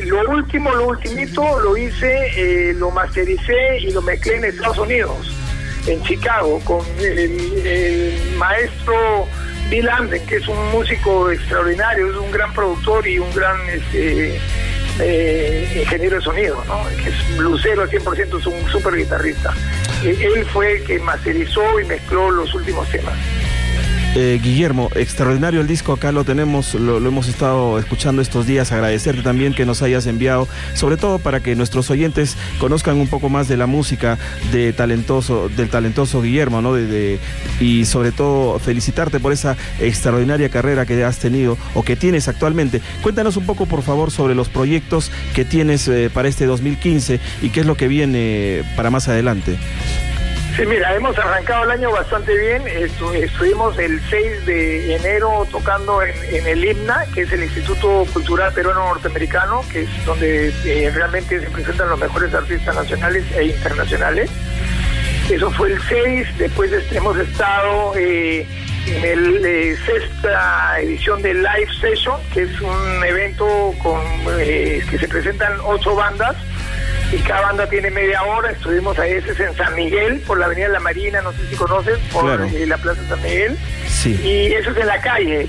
lo 0.04 0.30
último, 0.30 0.70
lo 0.74 0.88
ultimito 0.88 1.60
lo 1.60 1.76
hice, 1.78 2.74
lo 2.74 2.90
mastericé 2.90 3.78
y 3.78 3.90
lo 3.92 4.02
mezclé 4.02 4.36
en 4.36 4.44
Estados 4.44 4.78
Unidos 4.78 5.39
en 5.87 6.02
Chicago 6.02 6.60
con 6.64 6.84
el, 6.99 8.34
maestro 8.37 9.26
Bill 9.68 9.88
Anden, 9.88 10.25
que 10.26 10.37
es 10.37 10.49
un 10.49 10.70
músico 10.72 11.30
extraordinario, 11.30 12.10
es 12.10 12.16
un 12.16 12.30
gran 12.30 12.52
productor 12.52 13.06
y 13.06 13.18
un 13.18 13.32
gran 13.34 13.56
este, 13.68 14.40
eh, 14.99 15.80
ingeniero 15.80 16.16
de 16.16 16.22
sonido, 16.22 16.62
que 17.02 17.10
es 17.10 17.37
blusero 17.37 17.82
al 17.82 17.90
100%, 17.90 18.38
es 18.38 18.46
un 18.46 18.68
súper 18.70 18.96
guitarrista. 18.96 19.54
Él 20.04 20.46
fue 20.52 20.78
el 20.78 20.84
que 20.84 20.99
masterizó 20.99 21.78
y 21.78 21.84
mezcló 21.84 22.30
los 22.30 22.52
últimos 22.54 22.88
temas. 22.90 23.14
Eh, 24.17 24.40
Guillermo, 24.43 24.90
extraordinario 24.97 25.61
el 25.61 25.69
disco, 25.69 25.93
acá 25.93 26.11
lo 26.11 26.25
tenemos, 26.25 26.75
lo, 26.75 26.97
hemos 26.97 27.29
estado 27.29 27.79
escuchando 27.79 28.21
estos 28.21 28.45
días, 28.45 28.73
agradecerte 28.73 29.23
también 29.23 29.55
que 29.55 29.64
nos 29.64 29.83
hayas 29.83 30.05
enviado, 30.07 30.49
sobre 30.75 30.97
todo 30.97 31.21
para 31.21 31.38
que 31.38 31.55
nuestros 31.55 31.90
oyentes 31.90 32.37
conozcan 32.59 32.97
un 32.97 33.07
poco 33.07 33.29
más 33.29 33.47
de 33.47 33.57
la 33.57 33.67
música 33.67 34.19
talentoso, 34.76 35.49
del 35.49 35.69
talentoso 35.69 36.23
Guillermo, 36.23 36.61
¿no? 36.61 36.76
Y 37.61 37.85
sobre 37.85 38.11
todo 38.11 38.59
felicitarte 38.59 39.21
por 39.21 39.33
esa 39.33 39.57
extraordinaria 39.79 40.49
carrera 40.49 40.87
que 40.87 41.05
has 41.05 41.19
tenido 41.19 41.57
o 41.75 41.85
que 41.85 41.95
tienes 41.95 42.26
actualmente. 42.26 42.81
Cuéntanos 43.02 43.37
un 43.37 43.47
poco, 43.47 43.67
por 43.67 43.83
favor, 43.83 44.11
sobre 44.11 44.35
los 44.35 44.49
proyectos 44.49 45.12
que 45.37 45.45
tienes 45.45 45.87
eh, 45.87 46.11
para 46.12 46.26
este 46.26 46.47
2015 46.47 47.21
y 47.43 47.50
qué 47.50 47.61
es 47.61 47.67
lo 47.67 47.76
que 47.76 47.87
viene 47.87 48.64
para 48.75 48.90
más 48.90 49.07
adelante. 49.07 49.57
Sí, 50.57 50.66
mira, 50.66 50.95
hemos 50.95 51.16
arrancado 51.16 51.64
el 51.64 51.71
año 51.71 51.90
bastante 51.90 52.37
bien. 52.37 52.66
estuvimos 52.66 53.78
el 53.78 54.00
6 54.11 54.47
de 54.47 54.97
enero 54.97 55.47
tocando 55.50 56.02
en, 56.02 56.47
el 56.47 56.64
IMNA, 56.64 57.07
que 57.14 57.23
es 57.23 57.33
el 57.33 57.45
Instituto 57.45 58.04
Cultural 58.12 58.52
Peruano 58.52 58.85
Norteamericano, 58.87 59.62
que 59.71 59.83
es 59.83 60.04
donde 60.04 60.52
eh, 60.64 60.90
realmente 60.92 61.40
se 61.40 61.49
presentan 61.50 61.88
los 61.90 62.00
mejores 62.00 62.35
artistas 62.35 62.75
nacionales 62.75 63.25
e 63.37 63.45
internacionales. 63.45 64.30
Eso 65.30 65.50
fue 65.52 65.73
el 65.73 65.80
6, 65.83 66.38
después 66.38 66.73
hemos 66.92 67.16
estado 67.16 67.92
eh, 67.97 68.47
en 68.87 69.42
la 69.42 69.49
eh, 69.49 69.76
sexta 69.87 70.80
edición 70.80 71.23
de 71.23 71.35
Live 71.35 71.69
Session, 71.80 72.21
que 72.35 72.42
es 72.42 72.61
un 72.61 73.04
evento 73.04 73.73
con 73.83 74.00
que 74.37 74.99
se 74.99 75.09
presentan 75.09 75.52
ocho 75.64 75.95
bandas 75.95 76.37
y 77.12 77.19
cada 77.19 77.40
banda 77.43 77.69
tiene 77.69 77.90
media 77.90 78.23
hora. 78.23 78.50
Estuvimos 78.50 78.99
a 78.99 79.02
veces 79.02 79.38
en 79.40 79.55
San 79.57 79.75
Miguel, 79.75 80.21
por 80.26 80.38
la 80.38 80.47
Avenida 80.47 80.69
de 80.69 80.73
la 80.75 80.81
Marina, 80.81 81.21
no 81.23 81.33
sé 81.33 81.47
si 81.49 81.57
conoces, 81.57 81.99
por 82.12 82.29
eh, 82.31 82.67
la 82.67 82.79
Plaza 82.79 83.02
San 83.09 83.21
Miguel. 83.23 83.57
Sí. 83.88 84.21
Y 84.23 84.52
eso 84.52 84.71
es 84.71 84.76
en 84.79 84.87
la 84.87 85.00
calle, 85.00 85.49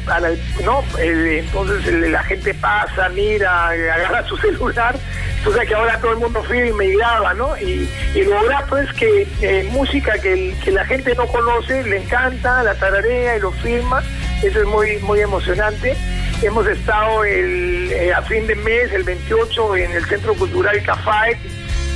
¿no? 0.63 0.83
entonces 0.99 1.93
la 2.09 2.23
gente 2.23 2.53
pasa, 2.55 3.09
mira, 3.09 3.69
agarra 3.69 4.25
su 4.27 4.37
celular. 4.37 4.95
Entonces 5.37 5.67
que 5.67 5.73
ahora 5.73 5.99
todo 5.99 6.11
el 6.11 6.19
mundo 6.19 6.43
filma 6.43 6.83
y 6.83 6.95
graba, 6.95 7.33
¿no? 7.33 7.57
Y, 7.57 7.89
lo 8.13 8.43
grato 8.43 8.77
es 8.77 8.93
que 8.93 9.27
eh, 9.41 9.67
música 9.71 10.13
que, 10.19 10.55
que 10.63 10.71
la 10.71 10.85
gente 10.85 11.15
no 11.15 11.25
conoce, 11.27 11.83
le 11.83 11.97
encanta, 11.97 12.63
la 12.63 12.75
tararea 12.75 13.37
y 13.37 13.39
lo 13.39 13.51
filma. 13.51 14.03
Eso 14.43 14.59
es 14.59 14.67
muy, 14.67 14.97
muy 14.99 15.19
emocionante. 15.19 15.95
Hemos 16.41 16.65
estado 16.65 17.23
el, 17.23 17.91
eh, 17.91 18.11
a 18.13 18.21
fin 18.23 18.47
de 18.47 18.55
mes, 18.55 18.91
el 18.93 19.03
28, 19.03 19.77
en 19.77 19.91
el 19.91 20.03
Centro 20.05 20.33
Cultural 20.33 20.81
Café, 20.81 21.37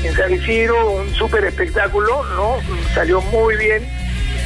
en 0.04 0.14
San 0.16 0.32
Isidro, 0.32 0.92
un 0.92 1.12
súper 1.16 1.46
espectáculo, 1.46 2.24
¿no? 2.36 2.58
Salió 2.94 3.22
muy 3.22 3.58
bien. 3.58 3.90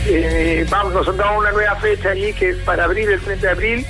Eh, 0.07 0.65
vamos, 0.69 0.93
nos 0.93 1.07
han 1.09 1.17
dado 1.17 1.37
una 1.37 1.51
nueva 1.51 1.75
fecha 1.75 2.11
allí 2.11 2.31
que 2.31 2.51
es 2.51 2.57
para 2.59 2.85
abril, 2.85 3.09
el 3.09 3.19
30 3.19 3.45
de 3.45 3.51
abril. 3.51 3.85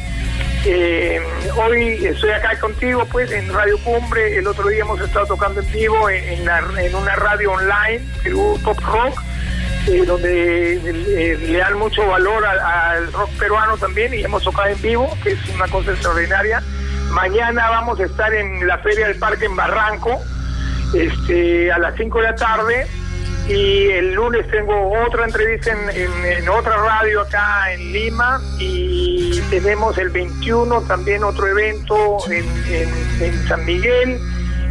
Eh, 0.66 1.22
hoy 1.56 2.04
estoy 2.04 2.32
acá 2.32 2.60
contigo, 2.60 3.06
pues, 3.12 3.32
en 3.32 3.54
Radio 3.54 3.78
Cumbre. 3.84 4.36
El 4.36 4.48
otro 4.48 4.68
día 4.68 4.82
hemos 4.82 5.00
estado 5.00 5.28
tocando 5.28 5.62
en 5.62 5.72
vivo 5.72 6.10
en, 6.10 6.50
en 6.50 6.96
una 6.96 7.16
radio 7.18 7.51
online, 7.51 8.01
Perú 8.24 8.60
Pop 8.63 8.80
Rock 8.80 9.22
eh, 9.88 10.04
donde 10.06 10.74
eh, 10.76 11.38
le 11.38 11.58
dan 11.58 11.78
mucho 11.78 12.06
valor 12.06 12.46
al, 12.46 13.12
rock 13.14 13.30
peruano 13.38 13.78
también 13.78 14.14
y 14.14 14.24
hemos 14.24 14.44
tocado 14.44 14.70
en 14.70 14.82
vivo, 14.82 15.10
que 15.24 15.32
es 15.32 15.50
una 15.56 15.68
cosa 15.68 15.92
extraordinaria. 15.92 16.62
Mañana 17.12 17.70
vamos 17.70 18.00
a 18.00 18.06
estar 18.06 18.34
en 18.34 18.68
la 18.68 18.78
Feria 18.80 19.08
del 19.08 19.18
Parque 19.18 19.46
en 19.46 19.56
Barranco, 19.56 20.22
este, 20.94 21.72
a 21.72 21.80
las 21.80 21.96
5 21.96 22.18
de 22.20 22.24
la 22.24 22.36
tarde. 22.36 22.88
Y 23.48 23.88
el 23.88 24.14
lunes 24.14 24.48
tengo 24.52 24.92
otra 25.08 25.26
entrevista 25.26 25.72
en, 25.72 26.50
otra 26.50 26.78
radio 26.78 27.22
acá 27.22 27.74
en 27.74 27.92
Lima 27.92 28.40
y 28.60 29.42
tenemos 29.50 29.98
el 29.98 30.10
21 30.10 30.82
también 30.82 31.24
otro 31.24 31.48
evento 31.48 32.20
en, 32.30 32.46
en 33.20 33.48
San 33.48 33.66
Miguel 33.66 34.20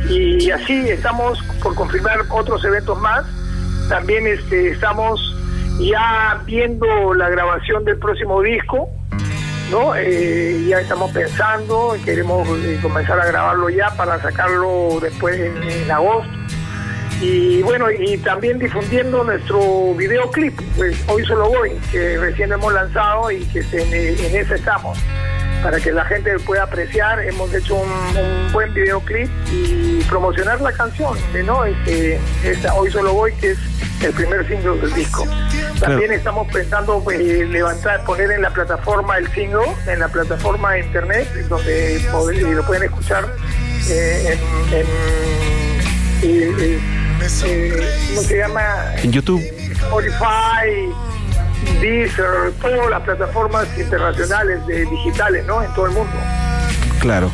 y 0.09 0.49
así 0.53 0.89
estamos 0.91 1.43
por 1.61 1.75
confirmar 1.75 2.25
otros 2.31 2.65
eventos 2.65 2.97
más 3.01 3.27
también 3.89 4.27
este, 4.27 4.71
estamos 4.71 5.35
ya 5.81 6.43
viendo 6.45 7.15
la 7.15 7.29
grabación 7.29 7.85
del 7.85 7.99
próximo 7.99 8.43
disco, 8.43 8.89
¿no? 9.71 9.95
Eh, 9.97 10.67
ya 10.69 10.81
estamos 10.81 11.11
pensando, 11.13 11.97
queremos 12.05 12.49
eh, 12.65 12.79
comenzar 12.83 13.19
a 13.21 13.27
grabarlo 13.27 13.71
ya 13.71 13.91
para 13.97 14.21
sacarlo 14.21 14.99
después 15.01 15.39
en, 15.39 15.91
agosto. 15.91 16.31
Y 17.21 17.63
bueno, 17.63 17.91
y 17.91 18.17
también 18.19 18.59
difundiendo 18.59 19.25
nuestro 19.25 19.95
videoclip, 19.95 20.61
pues 20.77 21.03
hoy 21.09 21.25
solo 21.25 21.49
voy, 21.49 21.73
que 21.91 22.17
recién 22.17 22.53
hemos 22.53 22.73
lanzado 22.73 23.31
y 23.31 23.45
que 23.47 23.61
en, 23.61 23.93
en 23.93 24.37
ese 24.37 24.55
estamos 24.55 24.97
para 25.63 25.81
que 25.81 25.93
la 25.93 26.05
gente 26.05 26.39
pueda 26.41 26.65
apreciar. 26.65 27.21
Hemos 27.25 27.53
hecho 27.55 27.77
un, 27.77 28.53
buen 28.53 28.73
videoclip 28.75 29.29
y 29.51 30.03
promocionar 30.05 30.61
la 30.61 30.73
canción, 30.73 31.17
¿no? 31.45 31.65
Este, 31.65 32.19
esta, 32.45 32.75
Hoy 32.75 32.91
Solo 32.91 33.13
Voy, 33.13 33.33
que 33.35 33.53
es 33.53 33.59
el 34.03 34.13
primer 34.13 34.47
single 34.49 34.81
del 34.81 34.95
disco. 34.95 35.27
También 35.81 36.13
estamos 36.13 36.51
pensando 36.53 37.03
pues, 37.03 37.21
levantar, 37.21 38.05
poner 38.05 38.31
en 38.31 38.43
la 38.43 38.51
plataforma 38.51 39.19
el 39.19 39.31
single, 39.33 39.67
en 39.87 40.01
la 40.01 40.09
plataforma 40.09 40.73
de 40.73 40.81
internet, 40.81 41.29
donde 41.49 42.01
lo 42.55 42.65
pueden 42.65 42.85
escuchar 42.85 43.29
eh, 43.91 44.39
en, 44.73 44.87
eh, 46.23 46.53
eh, 46.63 46.81
¿cómo 48.09 48.23
se 48.23 48.37
llama? 48.37 48.95
En 48.97 49.13
YouTube. 49.13 49.43
Spotify, 49.73 50.93
Deezer, 51.81 52.53
todas 52.61 52.91
las 52.91 53.03
plataformas 53.03 53.67
internacionales 53.79 54.67
de 54.67 54.85
digitales, 54.87 55.47
¿no? 55.47 55.63
En 55.63 55.73
todo 55.75 55.87
el 55.87 55.93
mundo. 55.93 56.13
Claro. 57.01 57.31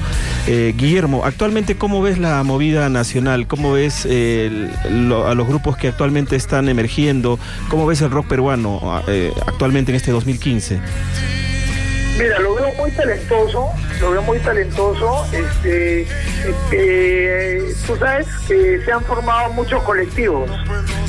Eh, 0.46 0.74
Guillermo, 0.76 1.24
actualmente, 1.24 1.76
¿cómo 1.76 2.02
ves 2.02 2.18
la 2.18 2.42
movida 2.42 2.90
nacional? 2.90 3.46
¿Cómo 3.46 3.72
ves 3.72 4.06
eh, 4.08 4.70
a 4.84 5.34
los 5.34 5.48
grupos 5.48 5.78
que 5.78 5.88
actualmente 5.88 6.36
están 6.36 6.68
emergiendo? 6.68 7.38
¿Cómo 7.70 7.86
ves 7.86 8.02
el 8.02 8.10
rock 8.10 8.26
peruano 8.28 9.02
eh, 9.08 9.32
actualmente 9.46 9.90
en 9.90 9.96
este 9.96 10.10
2015? 10.10 10.80
Mira, 12.18 12.38
lo 12.40 12.54
veo 12.54 12.72
muy 12.74 12.90
talentoso, 12.92 13.70
lo 14.00 14.10
veo 14.10 14.22
muy 14.22 14.38
talentoso. 14.38 15.26
Este, 15.32 16.02
este, 16.02 17.74
tú 17.86 17.96
sabes 17.96 18.26
que 18.46 18.80
se 18.84 18.92
han 18.92 19.02
formado 19.02 19.52
muchos 19.54 19.82
colectivos. 19.82 20.48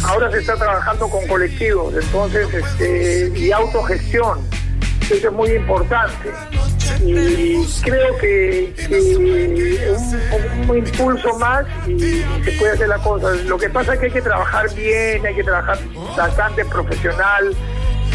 Ahora 0.06 0.32
se 0.32 0.40
está 0.40 0.56
trabajando 0.56 1.10
con 1.10 1.26
colectivos, 1.28 1.94
entonces, 1.96 2.54
este, 2.54 3.32
y 3.36 3.52
autogestión. 3.52 4.48
Eso 5.02 5.28
es 5.28 5.34
muy 5.34 5.52
importante. 5.52 6.32
Y 7.04 7.66
creo 7.82 8.18
que, 8.18 8.74
un, 10.68 10.78
impulso 10.78 11.38
más 11.40 11.66
y, 11.88 12.24
se 12.44 12.52
puede 12.58 12.74
hacer 12.74 12.88
la 12.88 12.98
cosa. 13.00 13.32
Lo 13.46 13.58
que 13.58 13.70
pasa 13.70 13.94
es 13.94 14.00
que 14.00 14.06
hay 14.08 14.12
que 14.12 14.22
trabajar 14.22 14.74
bien, 14.76 15.26
hay 15.26 15.36
que 15.36 15.44
trabajar 15.44 15.80
bastante 16.16 16.66
profesional 16.66 17.56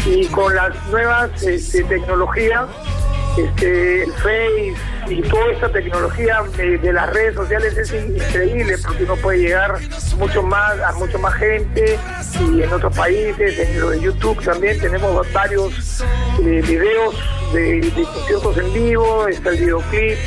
y 0.05 0.25
con 0.27 0.55
las 0.55 0.73
nuevas 0.87 1.43
este, 1.43 1.83
tecnologías 1.83 2.67
este, 3.37 4.03
el 4.03 4.13
Face 4.13 4.75
y 5.07 5.21
toda 5.23 5.51
esta 5.51 5.71
tecnología 5.71 6.43
de, 6.57 6.93
las 6.93 7.09
redes 7.11 7.35
sociales 7.35 7.77
es 7.77 7.93
increíble 7.93 8.75
porque 8.85 9.03
uno 9.03 9.15
puede 9.17 9.39
llegar 9.39 9.79
mucho 10.17 10.43
más 10.43 10.79
a 10.79 10.91
mucho 10.93 11.17
más 11.19 11.33
gente 11.35 11.97
y 12.39 12.61
en 12.61 12.71
otros 12.71 12.95
países, 12.95 13.59
en 13.59 13.79
lo 13.79 13.89
de 13.89 13.99
YouTube 13.99 14.41
también 14.43 14.79
tenemos 14.79 15.31
varios 15.33 16.03
eh, 16.43 16.61
videos 16.61 17.15
de, 17.53 17.91
conciertos 18.13 18.57
en 18.57 18.73
vivo, 18.73 19.27
está 19.27 19.49
el 19.49 19.57
videoclip. 19.57 20.17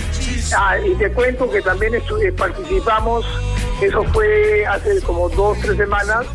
Ah, 0.57 0.79
y 0.79 0.95
te 0.97 1.11
cuento 1.13 1.51
que 1.51 1.63
también 1.63 1.95
eh, 1.95 2.33
participamos, 2.37 3.27
eso 3.81 4.05
fue 4.13 4.67
hace 4.67 5.01
como 5.03 5.29
dos, 5.31 5.59
tres 5.61 5.77
semanas. 5.77 6.27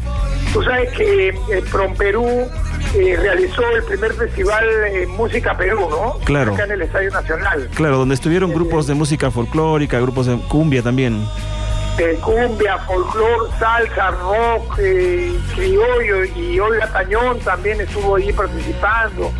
Tú 0.53 0.63
sabes 0.63 0.91
que 0.93 1.29
eh, 1.29 1.63
Prom 1.71 1.95
Perú 1.95 2.47
eh, 2.95 3.15
realizó 3.19 3.61
el 3.75 3.83
primer 3.83 4.13
festival 4.13 4.65
Música 5.09 5.55
Perú, 5.57 5.87
¿no? 5.89 6.13
Claro. 6.25 6.53
Acá 6.53 6.65
en 6.65 6.71
el 6.71 6.81
Estadio 6.81 7.11
Nacional. 7.11 7.69
Claro, 7.75 7.97
donde 7.97 8.15
estuvieron 8.15 8.51
grupos 8.51 8.87
de 8.87 8.93
música 8.93 9.31
folclórica, 9.31 9.99
grupos 9.99 10.25
de 10.25 10.37
cumbia 10.47 10.81
también. 10.81 11.25
De 11.97 12.15
cumbia, 12.15 12.77
folclor, 12.79 13.49
salsa, 13.59 14.11
rock, 14.11 14.79
eh, 14.79 15.37
criollo 15.53 16.23
y 16.23 16.59
Olga 16.59 16.87
Tañón 16.93 17.39
también 17.39 17.81
estuvo 17.81 18.15
allí 18.15 18.31
participando. 18.31 19.31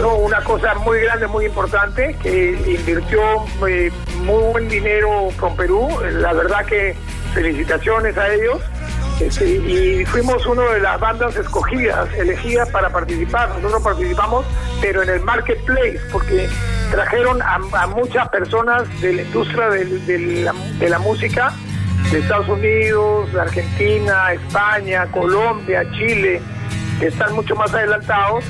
¿no? 0.00 0.14
Una 0.16 0.42
cosa 0.42 0.74
muy 0.76 0.98
grande, 1.00 1.26
muy 1.26 1.44
importante, 1.44 2.16
que 2.22 2.52
invirtió 2.66 3.20
eh, 3.68 3.92
muy 4.24 4.42
buen 4.52 4.68
dinero 4.68 5.28
con 5.38 5.54
Perú. 5.56 5.88
La 6.12 6.32
verdad 6.32 6.64
que 6.64 6.96
felicitaciones 7.34 8.16
a 8.16 8.32
ellos. 8.32 8.60
Y 9.20 10.04
fuimos 10.06 10.46
una 10.46 10.62
de 10.72 10.80
las 10.80 10.98
bandas 10.98 11.36
escogidas, 11.36 12.08
elegidas 12.14 12.70
para 12.70 12.88
participar. 12.88 13.50
Nosotros 13.50 13.82
participamos, 13.82 14.46
pero 14.80 15.02
en 15.02 15.10
el 15.10 15.20
marketplace, 15.20 16.00
porque 16.10 16.48
trajeron 16.90 17.42
a, 17.42 17.58
muchas 17.88 18.30
personas 18.30 18.88
de 19.02 19.12
la 19.12 19.22
industria 19.22 19.68
de, 19.68 20.88
la, 20.88 20.98
música 20.98 21.52
de 22.10 22.20
Estados 22.20 22.48
Unidos, 22.48 23.30
de 23.34 23.40
Argentina, 23.40 24.32
España, 24.32 25.06
Colombia, 25.12 25.84
Chile, 25.92 26.40
que 26.98 27.08
están 27.08 27.34
mucho 27.34 27.54
más 27.54 27.74
adelantados. 27.74 28.42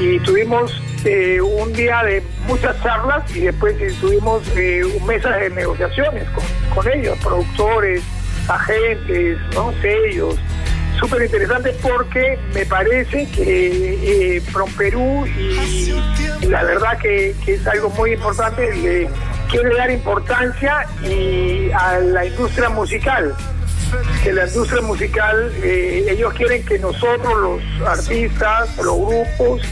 Y 0.00 0.18
tuvimos 0.20 0.82
eh, 1.04 1.40
un 1.40 1.72
día 1.72 2.02
de 2.02 2.22
muchas 2.48 2.82
charlas 2.82 3.22
y 3.34 3.42
después 3.42 3.76
tuvimos 4.00 4.42
eh, 4.56 4.82
mesas 5.06 5.38
de 5.38 5.50
negociaciones 5.50 6.24
con, 6.30 6.44
con 6.74 6.92
ellos, 6.92 7.16
productores, 7.22 8.02
agentes, 8.48 9.38
¿no? 9.54 9.72
sellos. 9.80 10.36
Súper 10.98 11.22
interesante 11.22 11.74
porque 11.82 12.38
me 12.54 12.64
parece 12.64 13.28
que 13.30 14.36
eh, 14.36 14.42
Perú 14.78 15.26
y, 15.26 15.92
la 16.46 16.62
verdad 16.62 16.98
que, 16.98 17.34
es 17.46 17.66
algo 17.66 17.90
muy 17.90 18.12
importante, 18.12 18.74
le 18.76 19.08
quiere 19.50 19.74
dar 19.76 19.90
importancia 19.90 20.86
y 21.02 21.70
a 21.72 21.98
la 21.98 22.24
industria 22.24 22.70
musical. 22.70 23.34
Que 24.22 24.32
la 24.32 24.46
industria 24.46 24.82
musical, 24.82 25.52
eh, 25.62 26.06
ellos 26.08 26.32
quieren 26.34 26.64
que 26.64 26.78
nosotros, 26.78 27.34
los 27.38 27.88
artistas, 27.88 28.76
los 28.78 28.96
grupos, 28.96 29.62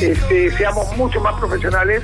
este, 0.00 0.50
seamos 0.56 0.96
mucho 0.96 1.20
más 1.20 1.34
profesionales. 1.38 2.02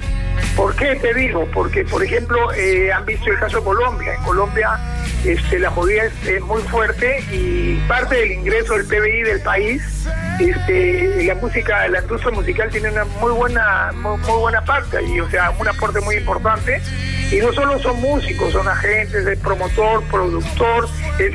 ¿Por 0.56 0.74
qué 0.76 0.96
te 0.96 1.12
digo? 1.14 1.46
Porque, 1.52 1.84
por 1.84 2.02
ejemplo, 2.02 2.52
eh, 2.54 2.92
han 2.92 3.04
visto 3.04 3.30
el 3.30 3.38
caso 3.38 3.58
de 3.58 3.64
Colombia. 3.64 4.14
En 4.14 4.22
Colombia 4.22 4.78
este, 5.24 5.58
la 5.58 5.70
movida 5.70 6.04
es, 6.04 6.40
muy 6.42 6.62
fuerte 6.62 7.18
y 7.32 7.76
parte 7.88 8.14
del 8.14 8.32
ingreso 8.32 8.74
del 8.74 8.86
PBI 8.86 9.22
del 9.22 9.40
país, 9.40 10.06
este, 10.38 11.24
la 11.24 11.34
música, 11.34 11.88
la 11.88 12.00
industria 12.00 12.30
musical 12.32 12.70
tiene 12.70 12.90
una 12.90 13.04
muy 13.04 13.32
buena, 13.32 13.92
muy, 13.94 14.18
buena 14.20 14.64
parte 14.64 15.02
y 15.02 15.18
o 15.18 15.28
sea, 15.28 15.50
un 15.50 15.66
aporte 15.66 16.00
muy 16.00 16.16
importante. 16.16 16.80
Y 17.30 17.36
no 17.36 17.52
solo 17.52 17.78
son 17.80 18.00
músicos, 18.00 18.52
son 18.52 18.68
agentes, 18.68 19.26
el 19.26 19.38
promotor, 19.38 20.02
productor, 20.04 20.88
es 21.18 21.34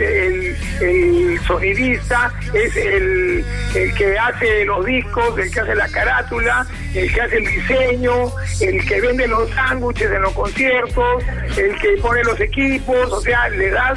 el, 0.81 1.39
sonidista, 1.45 2.32
es 2.54 2.75
el, 2.77 3.45
el 3.75 3.93
que 3.95 4.17
hace 4.17 4.65
los 4.65 4.86
discos, 4.86 5.38
el 5.38 5.51
que 5.51 5.60
hace 5.60 5.75
la 5.75 5.88
carátula, 5.89 6.65
el 6.93 7.13
que 7.13 7.21
hace 7.21 7.38
el 7.38 7.45
diseño, 7.45 8.32
el 8.62 8.86
que 8.86 9.01
vende 9.01 9.27
los 9.27 9.49
sándwiches 9.51 10.12
en 10.12 10.21
los 10.21 10.34
conciertos, 10.34 11.23
el 11.58 11.77
que 11.77 11.97
pone 12.01 12.23
los 12.23 12.39
equipos, 12.39 13.12
o 13.12 13.21
sea, 13.21 13.49
le 13.49 13.69
da 13.69 13.95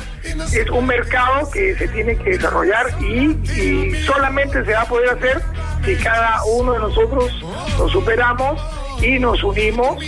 es 0.53 0.71
un 0.71 0.87
mercado 0.87 1.51
que 1.51 1.77
se 1.77 1.89
tiene 1.89 2.17
que 2.17 2.31
desarrollar 2.31 2.87
y, 3.01 3.95
solamente 4.05 4.65
se 4.65 4.73
va 4.73 4.83
a 4.83 4.87
poder 4.87 5.11
hacer 5.11 5.43
si 5.85 5.97
cada 5.97 6.43
uno 6.45 6.73
de 6.73 6.79
nosotros 6.81 7.33
nos 7.79 7.93
superamos 7.93 8.61
y 9.03 9.19
nos 9.19 9.43
unimos 9.43 10.03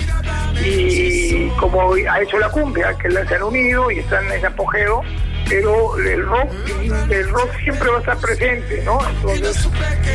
y 0.64 1.48
como 1.60 1.94
ha 1.94 2.22
hecho 2.22 2.38
la 2.38 2.48
cumbia, 2.50 2.96
que 2.98 3.10
se 3.10 3.34
han 3.34 3.42
unido 3.42 3.90
y 3.90 3.98
están 3.98 4.30
en 4.32 4.44
apogeo, 4.46 5.02
pero 5.48 5.96
el 5.98 6.24
rock, 6.26 6.50
el 7.10 7.28
rock 7.28 7.50
siempre 7.62 7.88
va 7.90 7.96
a 7.96 8.00
estar 8.00 8.18
presente, 8.18 8.82
¿no? 8.84 8.98
Entonces, 9.08 9.68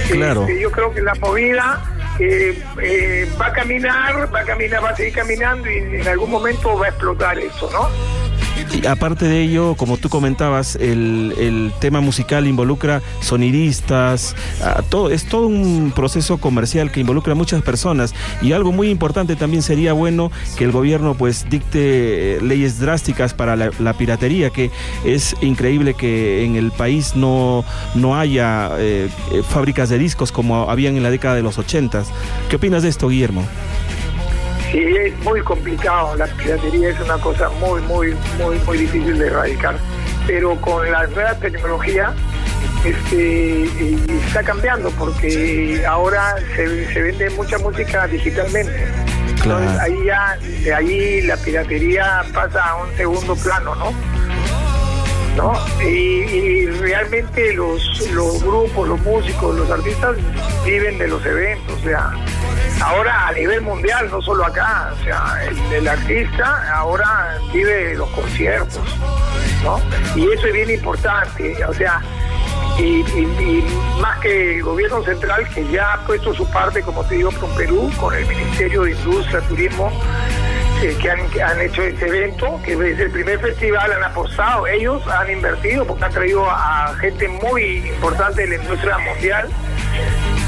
este, 0.09 0.59
yo 0.59 0.71
creo 0.71 0.93
que 0.93 1.01
la 1.01 1.15
movida 1.15 1.81
eh, 2.19 2.61
eh, 2.81 3.29
va 3.39 3.47
a 3.47 3.53
caminar, 3.53 4.33
va 4.33 4.41
a 4.41 4.45
caminar, 4.45 4.83
va 4.83 4.89
a 4.89 4.95
seguir 4.95 5.13
caminando 5.13 5.69
y 5.69 5.77
en 5.77 6.07
algún 6.07 6.31
momento 6.31 6.77
va 6.77 6.87
a 6.87 6.89
explotar 6.89 7.39
eso, 7.39 7.69
¿no? 7.71 7.89
Aparte 8.87 9.25
de 9.25 9.41
ello, 9.41 9.75
como 9.75 9.97
tú 9.97 10.09
comentabas, 10.09 10.75
el, 10.75 11.71
tema 11.79 12.01
musical 12.01 12.47
involucra 12.47 13.01
sonidistas, 13.21 14.35
todo, 14.89 15.09
es 15.09 15.25
todo 15.25 15.47
un 15.47 15.91
proceso 15.95 16.37
comercial 16.37 16.91
que 16.91 16.99
involucra 16.99 17.33
a 17.33 17.35
muchas 17.35 17.61
personas 17.61 18.13
y 18.41 18.51
algo 18.51 18.71
muy 18.71 18.89
importante 18.89 19.35
también 19.35 19.63
sería 19.63 19.93
bueno 19.93 20.31
que 20.57 20.63
el 20.63 20.71
gobierno 20.71 21.15
pues 21.15 21.45
dicte 21.49 22.37
eh, 22.37 22.41
leyes 22.41 22.79
drásticas 22.79 23.33
para 23.33 23.55
la, 23.55 23.93
piratería, 23.93 24.49
que 24.49 24.71
es 25.05 25.35
increíble 25.41 25.93
que 25.93 26.45
en 26.45 26.55
el 26.55 26.71
país 26.71 27.15
no, 27.15 27.63
no 27.95 28.17
haya 28.17 28.71
eh, 28.77 29.09
eh, 29.31 29.43
fábricas 29.47 29.89
de 29.89 29.97
discos 29.97 30.31
como 30.31 30.69
habían 30.69 30.95
en 30.97 31.03
la 31.03 31.11
década 31.11 31.35
de 31.35 31.41
los 31.41 31.57
ochentas. 31.57 32.09
¿Qué 32.49 32.55
opinas 32.55 32.83
de 32.83 32.89
esto, 32.89 33.09
Guillermo? 33.09 33.45
Sí, 34.71 34.79
es 34.79 35.17
muy 35.19 35.41
complicado, 35.41 36.15
la 36.15 36.27
piratería 36.27 36.89
es 36.89 36.99
una 37.01 37.17
cosa 37.17 37.49
muy, 37.59 37.81
muy, 37.81 38.15
muy, 38.37 38.57
muy 38.59 38.77
difícil 38.77 39.19
de 39.19 39.27
erradicar, 39.27 39.75
pero 40.25 40.55
con 40.61 40.89
la 40.89 41.07
nueva 41.07 41.35
tecnología 41.35 42.13
este, 42.85 43.63
está 44.27 44.43
cambiando 44.43 44.89
porque 44.91 45.83
ahora 45.85 46.35
se, 46.55 47.01
vende 47.01 47.29
mucha 47.31 47.57
música 47.57 48.07
digitalmente. 48.07 48.87
Entonces 49.27 49.79
ahí 49.79 50.05
ya, 50.05 50.37
de 50.63 50.73
ahí 50.73 51.21
la 51.23 51.35
piratería 51.35 52.23
pasa 52.33 52.63
a 52.63 52.75
un 52.83 52.95
segundo 52.95 53.35
plano, 53.35 53.75
¿no? 53.75 53.93
¿no? 55.35 55.53
Y, 55.83 56.65
realmente 56.67 57.53
los, 57.53 58.09
los 58.11 58.41
grupos, 58.41 58.87
los 58.87 59.01
músicos, 59.01 59.55
los 59.55 59.69
artistas 59.69 60.15
viven 60.65 60.97
de 60.97 61.07
los 61.07 61.25
eventos, 61.25 61.79
o 61.79 61.83
sea, 61.83 62.13
ahora 62.81 63.27
a 63.27 63.31
nivel 63.33 63.61
mundial, 63.61 64.09
no 64.09 64.21
solo 64.21 64.45
acá, 64.45 64.91
o 64.99 65.03
sea, 65.03 65.39
el, 65.71 65.87
artista 65.87 66.73
ahora 66.73 67.37
vive 67.53 67.95
los 67.95 68.09
conciertos, 68.09 68.83
¿no? 69.63 69.79
Y 70.15 70.31
eso 70.31 70.47
es 70.47 70.53
bien 70.53 70.69
importante, 70.71 71.63
o 71.65 71.73
sea, 71.73 72.01
y, 72.79 73.63
más 73.99 74.19
que 74.19 74.55
el 74.55 74.63
gobierno 74.63 75.03
central 75.03 75.47
que 75.49 75.67
ya 75.67 75.93
ha 75.93 76.05
puesto 76.05 76.33
su 76.33 76.49
parte, 76.49 76.81
como 76.81 77.03
te 77.03 77.15
digo, 77.15 77.31
con 77.39 77.53
Perú, 77.55 77.91
con 77.99 78.13
el 78.15 78.25
Ministerio 78.25 78.83
de 78.83 78.91
Industria, 78.91 79.41
Turismo, 79.41 79.91
que, 80.81 81.11
han, 81.11 81.19
han, 81.19 81.61
hecho 81.61 81.83
este 81.83 82.07
evento, 82.07 82.59
que 82.65 82.75
desde 82.75 83.03
el 83.03 83.11
primer 83.11 83.39
festival 83.39 83.91
han 83.91 84.03
apostado, 84.03 84.65
ellos 84.65 85.05
han 85.07 85.29
invertido 85.29 85.85
porque 85.85 86.05
han 86.05 86.11
traído 86.11 86.49
a 86.49 86.95
gente 86.99 87.27
muy 87.27 87.87
importante 87.87 88.41
de 88.41 88.57
la 88.57 88.63
industria 88.63 88.97
mundial. 88.97 89.47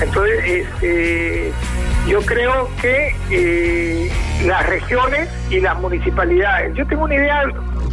Entonces, 0.02 0.44
este, 0.46 1.54
yo 2.08 2.22
creo 2.22 2.70
que 2.82 3.16
eh, 3.32 4.12
las 4.46 4.66
regiones 4.68 5.30
y 5.50 5.60
las 5.60 5.80
municipalidades, 5.80 6.76
yo 6.76 6.86
tengo 6.88 7.06
una 7.06 7.16
idea 7.16 7.44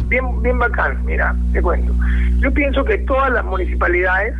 bien, 0.07 0.41
bien 0.41 0.59
bacán, 0.59 1.05
mira, 1.05 1.35
te 1.53 1.61
cuento. 1.61 1.93
Yo 2.39 2.51
pienso 2.51 2.83
que 2.83 2.97
todas 2.99 3.31
las 3.31 3.45
municipalidades 3.45 4.35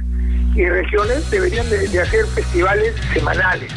y 0.55 0.67
regiones 0.67 1.29
deberían 1.31 1.69
de, 1.69 1.99
hacer 1.99 2.25
festivales 2.27 2.95
semanales, 3.13 3.71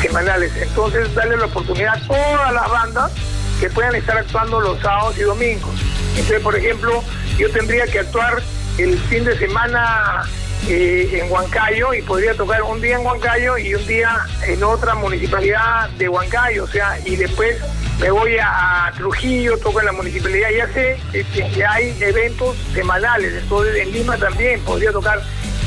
semanales. 0.00 0.52
Entonces 0.56 1.14
darle 1.14 1.36
la 1.36 1.46
oportunidad 1.46 1.94
a 1.94 2.06
todas 2.06 2.54
las 2.54 2.70
bandas 2.70 3.12
que 3.60 3.68
puedan 3.70 3.94
estar 3.94 4.16
actuando 4.16 4.60
los 4.60 4.80
sábados 4.80 5.18
y 5.18 5.22
domingos. 5.22 5.74
Entonces, 6.12 6.40
por 6.40 6.56
ejemplo, 6.56 7.02
yo 7.36 7.50
tendría 7.50 7.84
que 7.86 7.98
actuar 7.98 8.40
el 8.78 8.98
fin 8.98 9.24
de 9.24 9.36
semana 9.36 10.22
eh, 10.68 11.20
en 11.20 11.30
Huancayo 11.30 11.92
y 11.94 12.02
podría 12.02 12.34
tocar 12.34 12.62
un 12.62 12.80
día 12.80 12.96
en 12.96 13.04
Huancayo 13.04 13.58
y 13.58 13.74
un 13.74 13.86
día 13.86 14.16
en 14.46 14.62
otra 14.64 14.94
municipalidad 14.94 15.90
de 15.90 16.08
Huancayo, 16.08 16.64
o 16.64 16.66
sea, 16.66 16.98
y 17.04 17.16
después 17.16 17.60
me 18.00 18.10
voy 18.10 18.36
a, 18.40 18.92
Trujillo, 18.96 19.58
toco 19.58 19.80
en 19.80 19.86
la 19.86 19.92
municipalidad, 19.92 20.48
ya 20.50 20.66
sé 20.72 20.98
que, 21.12 21.64
hay 21.64 21.96
eventos 22.00 22.56
semanales, 22.72 23.42
entonces 23.42 23.76
en 23.76 23.92
Lima 23.92 24.16
también 24.16 24.60
podría 24.60 24.92
tocar 24.92 25.22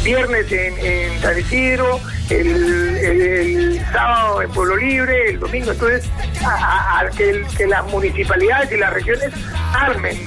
viernes 0.08 0.50
en, 0.54 0.74
en 0.86 1.22
San 1.22 1.38
Isidro, 1.38 2.00
el, 2.30 3.86
sábado 3.92 4.42
en 4.42 4.50
Pueblo 4.52 4.78
Libre, 4.78 5.32
el 5.32 5.40
domingo, 5.40 5.72
entonces 5.72 6.10
a, 6.46 7.06
que, 7.18 7.46
las 7.68 7.86
municipalidades 7.92 8.72
y 8.72 8.78
las 8.78 8.94
regiones 8.94 9.34
armen 9.74 10.18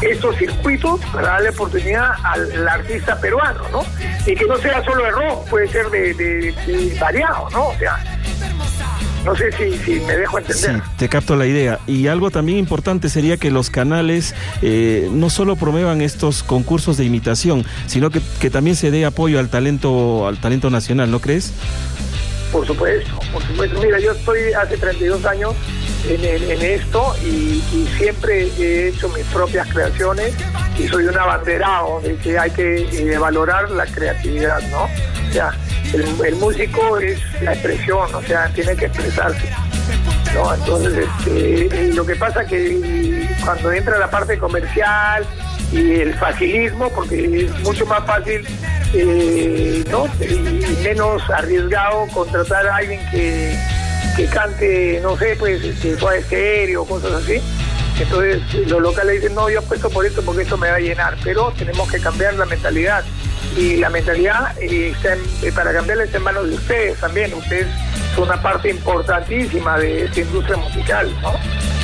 estos 0.00 0.36
circuitos 0.38 1.00
para 1.12 1.28
darle 1.28 1.50
oportunidad 1.50 2.12
al, 2.24 2.66
artista 2.66 3.20
peruano, 3.20 3.60
¿no? 3.70 3.84
Y 4.24 4.34
que 4.34 4.46
no 4.46 4.56
sea 4.56 4.82
solo 4.82 5.04
de 5.04 5.10
rock, 5.10 5.50
puede 5.50 5.68
ser 5.68 5.90
de, 5.90 6.96
variado, 6.98 7.50
¿no? 7.50 7.68
O 7.68 7.76
sea, 7.76 7.98
no 9.26 9.34
sé 9.34 9.50
si, 9.52 10.00
me 10.00 10.16
dejo 10.16 10.38
entender. 10.38 10.76
Sí, 10.76 10.90
te 10.96 11.08
capto 11.08 11.34
la 11.34 11.46
idea. 11.46 11.80
Y 11.86 12.06
algo 12.06 12.30
también 12.30 12.58
importante 12.58 13.08
sería 13.08 13.36
que 13.36 13.50
los 13.50 13.70
canales 13.70 14.34
eh, 14.62 15.08
no 15.12 15.30
solo 15.30 15.56
promuevan 15.56 16.00
estos 16.00 16.44
concursos 16.44 16.96
de 16.96 17.04
imitación, 17.04 17.64
sino 17.86 18.10
que, 18.10 18.22
que 18.40 18.50
también 18.50 18.76
se 18.76 18.92
dé 18.92 19.04
apoyo 19.04 19.40
al 19.40 19.48
talento, 19.48 20.28
al 20.28 20.40
talento 20.40 20.70
nacional, 20.70 21.10
¿no 21.10 21.20
crees? 21.20 21.52
Por 22.52 22.64
supuesto, 22.66 23.18
por 23.32 23.42
supuesto. 23.42 23.82
Mira, 23.82 23.98
yo 23.98 24.12
estoy 24.12 24.52
hace 24.52 24.76
32 24.76 25.24
años 25.26 25.54
en, 26.08 26.62
esto 26.62 27.14
y, 27.24 27.60
siempre 27.98 28.48
he 28.58 28.88
hecho 28.88 29.08
mis 29.08 29.24
propias 29.26 29.66
creaciones 29.68 30.34
y 30.78 30.86
soy 30.86 31.04
un 31.04 31.18
abanderado 31.18 32.00
de 32.00 32.16
que 32.16 32.38
hay 32.38 32.50
que 32.50 32.88
eh, 32.92 33.18
valorar 33.18 33.70
la 33.72 33.86
creatividad, 33.86 34.60
¿no? 34.70 34.88
O 35.28 35.32
sea, 35.32 35.52
el, 35.92 36.36
músico 36.36 36.98
es 36.98 37.20
la 37.42 37.52
expresión, 37.52 38.14
o 38.14 38.22
sea, 38.22 38.48
tiene 38.54 38.76
que 38.76 38.86
expresarse. 38.86 39.48
¿no? 40.34 40.54
Entonces, 40.54 41.06
este, 41.24 41.92
lo 41.94 42.04
que 42.04 42.16
pasa 42.16 42.44
que 42.44 43.28
cuando 43.44 43.72
entra 43.72 43.98
la 43.98 44.10
parte 44.10 44.38
comercial 44.38 45.24
y 45.72 45.92
el 46.00 46.14
facilismo, 46.14 46.90
porque 46.90 47.46
es 47.46 47.60
mucho 47.60 47.86
más 47.86 48.04
fácil 48.04 48.46
eh, 48.94 49.84
¿no? 49.90 50.06
y 50.20 50.82
menos 50.82 51.22
arriesgado 51.30 52.06
contratar 52.12 52.66
a 52.66 52.76
alguien 52.76 53.00
que 53.10 53.56
que 54.16 54.26
cante, 54.26 54.98
no 55.02 55.16
sé, 55.18 55.36
pues, 55.38 55.62
este, 55.62 55.94
de 55.94 56.18
estéreo, 56.18 56.86
cosas 56.86 57.12
así. 57.12 57.34
Entonces 58.00 58.42
los 58.66 58.80
locales 58.80 59.20
dicen, 59.20 59.34
no, 59.34 59.48
yo 59.50 59.60
apuesto 59.60 59.90
por 59.90 60.06
esto 60.06 60.22
porque 60.22 60.42
esto 60.42 60.56
me 60.56 60.70
va 60.70 60.76
a 60.76 60.80
llenar, 60.80 61.16
pero 61.22 61.52
tenemos 61.56 61.90
que 61.90 62.00
cambiar 62.00 62.34
la 62.34 62.46
mentalidad. 62.46 63.04
Y 63.56 63.76
la 63.76 63.88
mentalidad 63.88 64.56
eh, 64.60 64.92
eh, 65.42 65.52
para 65.52 65.72
cambiarla 65.72 66.04
está 66.04 66.18
en 66.18 66.24
manos 66.24 66.48
de 66.48 66.54
ustedes 66.54 67.00
también. 67.00 67.32
Ustedes 67.32 67.66
son 68.14 68.24
una 68.24 68.40
parte 68.42 68.70
importantísima 68.70 69.78
de 69.78 70.04
esta 70.04 70.20
industria 70.20 70.56
musical, 70.58 71.10
¿no? 71.22 71.32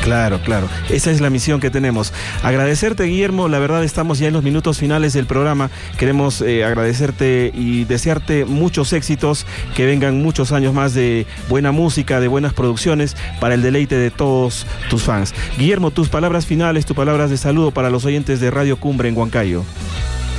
Claro, 0.03 0.41
claro. 0.43 0.69
Esa 0.91 1.13
es 1.13 1.21
la 1.21 1.31
misión 1.31 1.61
que 1.61 1.71
tenemos. 1.71 2.13
Agradecerte, 2.43 3.05
Guillermo. 3.05 3.49
La 3.49 3.61
verdad, 3.61 3.85
estamos 3.85 4.19
ya 4.19 4.27
en 4.27 4.35
los 4.35 4.43
minutos 4.43 4.79
finales 4.79 5.13
del 5.13 5.27
programa. 5.27 5.71
Queremos 5.97 6.43
eh, 6.43 6.65
agradecerte 6.65 7.53
y 7.55 7.85
desearte 7.85 8.45
muchos 8.45 8.93
éxitos, 8.93 9.47
que 9.77 9.87
vengan 9.87 10.21
muchos 10.21 10.51
años 10.51 10.75
más 10.75 10.93
de 10.93 11.25
buena 11.49 11.71
música, 11.71 12.19
de 12.19 12.27
buenas 12.27 12.53
producciones, 12.53 13.17
para 13.41 13.55
el 13.55 13.63
deleite 13.63 13.95
de 13.95 14.11
todos 14.11 14.67
tus 14.91 15.05
fans. 15.05 15.35
Guillermo, 15.57 15.93
tus 15.93 16.09
palabras 16.09 16.47
finales, 16.47 16.85
tus 16.85 16.97
palabras 16.97 17.31
de 17.31 17.37
saludo 17.37 17.71
para 17.71 17.89
los 17.89 18.05
oyentes 18.05 18.41
de 18.41 18.51
Radio 18.51 18.79
Cumbre 18.79 19.09
en 19.09 19.17
Huancayo. 19.17 19.65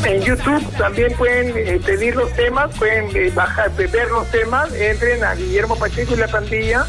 En 0.05 0.21
YouTube 0.21 0.69
también 0.77 1.13
pueden 1.13 1.53
eh, 1.55 1.79
pedir 1.85 2.15
los 2.15 2.31
temas, 2.33 2.75
pueden 2.77 3.15
eh, 3.15 3.31
bajar, 3.33 3.71
ver 3.75 4.09
los 4.09 4.29
temas, 4.31 4.73
entren 4.73 5.23
a 5.23 5.33
Guillermo 5.33 5.77
Pacheco 5.77 6.13
y 6.13 6.17
la 6.17 6.27
pandilla 6.27 6.85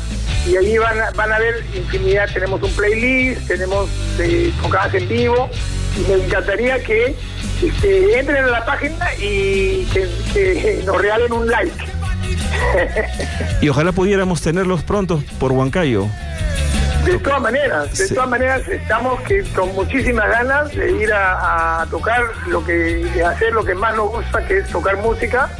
y 0.46 0.56
ahí 0.56 0.78
van 0.78 1.00
a, 1.00 1.10
van 1.12 1.32
a 1.32 1.38
ver 1.38 1.64
infinidad. 1.74 2.28
Tenemos 2.32 2.62
un 2.62 2.72
playlist, 2.72 3.46
tenemos 3.46 3.88
eh, 4.18 4.52
tocadas 4.62 4.94
en 4.94 5.04
y 5.12 6.00
me 6.08 6.24
encantaría 6.24 6.82
que 6.82 7.14
este, 7.62 8.18
entren 8.18 8.44
a 8.44 8.48
la 8.48 8.64
página 8.64 9.14
y 9.14 9.86
que 9.92 10.82
nos 10.86 11.00
regalen 11.00 11.32
un 11.32 11.46
like. 11.46 11.84
y 13.60 13.68
ojalá 13.68 13.92
pudiéramos 13.92 14.42
tenerlos 14.42 14.82
pronto 14.82 15.22
por 15.38 15.52
Huancayo. 15.52 16.08
De 17.04 17.18
todas 17.18 17.40
maneras, 17.40 17.98
de 17.98 18.08
todas 18.08 18.28
maneras 18.30 18.66
estamos 18.66 19.20
que 19.22 19.42
con 19.54 19.74
muchísimas 19.74 20.26
ganas 20.26 20.74
de 20.74 20.90
ir 20.90 21.12
a, 21.12 21.86
tocar 21.90 22.22
lo 22.46 22.64
que, 22.64 23.22
hacer 23.24 23.52
lo 23.52 23.62
que 23.62 23.74
más 23.74 23.94
nos 23.94 24.10
gusta, 24.10 24.46
que 24.46 24.58
es 24.58 24.70
tocar 24.70 24.96
música 24.96 25.50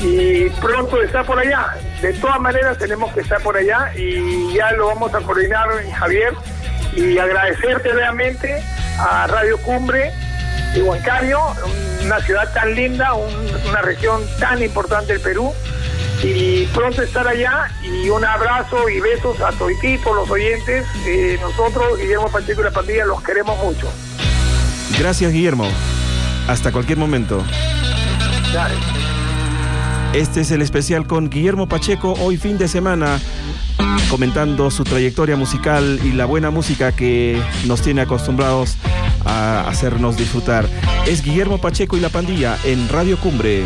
y 0.00 0.50
pronto 0.50 1.00
estar 1.02 1.24
por 1.24 1.38
allá. 1.38 1.74
De 2.02 2.12
todas 2.14 2.38
maneras 2.40 2.76
tenemos 2.76 3.10
que 3.14 3.20
estar 3.20 3.40
por 3.42 3.56
allá 3.56 3.90
y 3.96 4.52
ya 4.54 4.72
lo 4.72 4.88
vamos 4.88 5.14
a 5.14 5.20
coordinar 5.20 5.66
Javier 5.94 6.34
y 6.94 7.16
agradecerte 7.16 7.88
realmente 7.90 8.62
a 8.98 9.26
Radio 9.28 9.56
Cumbre 9.62 10.12
de 10.74 10.82
Huancayo, 10.82 11.40
una 12.04 12.20
ciudad 12.20 12.52
tan 12.52 12.74
linda, 12.74 13.14
una 13.14 13.80
región 13.80 14.20
tan 14.38 14.62
importante 14.62 15.14
del 15.14 15.22
Perú 15.22 15.54
y 16.22 16.66
pronto 16.72 17.02
estar 17.02 17.26
allá 17.26 17.70
y 17.82 18.08
un 18.08 18.24
abrazo 18.24 18.88
y 18.88 19.00
besos 19.00 19.40
a 19.40 19.50
todos 19.52 19.72
los 20.14 20.30
oyentes. 20.30 20.86
Eh, 21.06 21.38
nosotros, 21.40 21.98
Guillermo 21.98 22.28
Pacheco 22.30 22.60
y 22.60 22.64
la 22.64 22.70
pandilla, 22.70 23.04
los 23.04 23.22
queremos 23.22 23.58
mucho. 23.62 23.90
Gracias, 24.98 25.32
Guillermo. 25.32 25.68
Hasta 26.48 26.72
cualquier 26.72 26.98
momento. 26.98 27.42
Este 30.12 30.42
es 30.42 30.50
el 30.50 30.62
especial 30.62 31.06
con 31.06 31.30
Guillermo 31.30 31.68
Pacheco, 31.68 32.12
hoy 32.20 32.36
fin 32.36 32.58
de 32.58 32.68
semana, 32.68 33.18
comentando 34.10 34.70
su 34.70 34.84
trayectoria 34.84 35.36
musical 35.36 36.00
y 36.04 36.12
la 36.12 36.26
buena 36.26 36.50
música 36.50 36.92
que 36.92 37.40
nos 37.66 37.80
tiene 37.80 38.02
acostumbrados 38.02 38.76
a 39.24 39.66
hacernos 39.68 40.16
disfrutar. 40.16 40.68
Es 41.06 41.22
Guillermo 41.22 41.58
Pacheco 41.58 41.96
y 41.96 42.00
la 42.00 42.10
pandilla 42.10 42.58
en 42.64 42.88
Radio 42.88 43.18
Cumbre. 43.18 43.64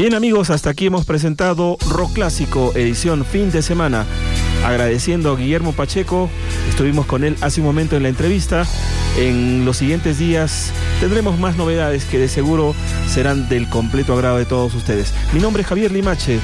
Bien 0.00 0.14
amigos, 0.14 0.48
hasta 0.48 0.70
aquí 0.70 0.86
hemos 0.86 1.04
presentado 1.04 1.76
Rock 1.90 2.14
Clásico, 2.14 2.72
edición 2.74 3.22
fin 3.22 3.50
de 3.50 3.60
semana. 3.60 4.06
Agradeciendo 4.64 5.30
a 5.30 5.36
Guillermo 5.36 5.74
Pacheco, 5.74 6.30
estuvimos 6.70 7.04
con 7.04 7.22
él 7.22 7.36
hace 7.42 7.60
un 7.60 7.66
momento 7.66 7.98
en 7.98 8.04
la 8.04 8.08
entrevista. 8.08 8.66
En 9.18 9.66
los 9.66 9.76
siguientes 9.76 10.18
días 10.18 10.72
tendremos 11.00 11.38
más 11.38 11.56
novedades 11.56 12.06
que 12.06 12.18
de 12.18 12.28
seguro 12.28 12.74
serán 13.08 13.50
del 13.50 13.68
completo 13.68 14.14
agrado 14.14 14.38
de 14.38 14.46
todos 14.46 14.74
ustedes. 14.74 15.12
Mi 15.34 15.40
nombre 15.40 15.60
es 15.60 15.68
Javier 15.68 15.92
Limache, 15.92 16.38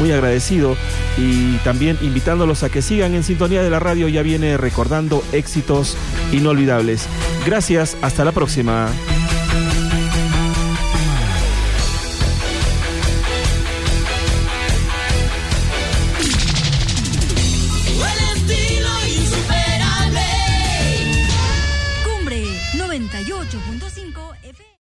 muy 0.00 0.10
agradecido 0.10 0.76
y 1.16 1.54
también 1.58 1.98
invitándolos 2.02 2.64
a 2.64 2.68
que 2.68 2.82
sigan 2.82 3.14
en 3.14 3.22
sintonía 3.22 3.62
de 3.62 3.70
la 3.70 3.78
radio, 3.78 4.08
ya 4.08 4.22
viene 4.22 4.56
recordando 4.56 5.22
éxitos 5.30 5.96
inolvidables. 6.32 7.06
Gracias, 7.46 7.96
hasta 8.02 8.24
la 8.24 8.32
próxima. 8.32 8.88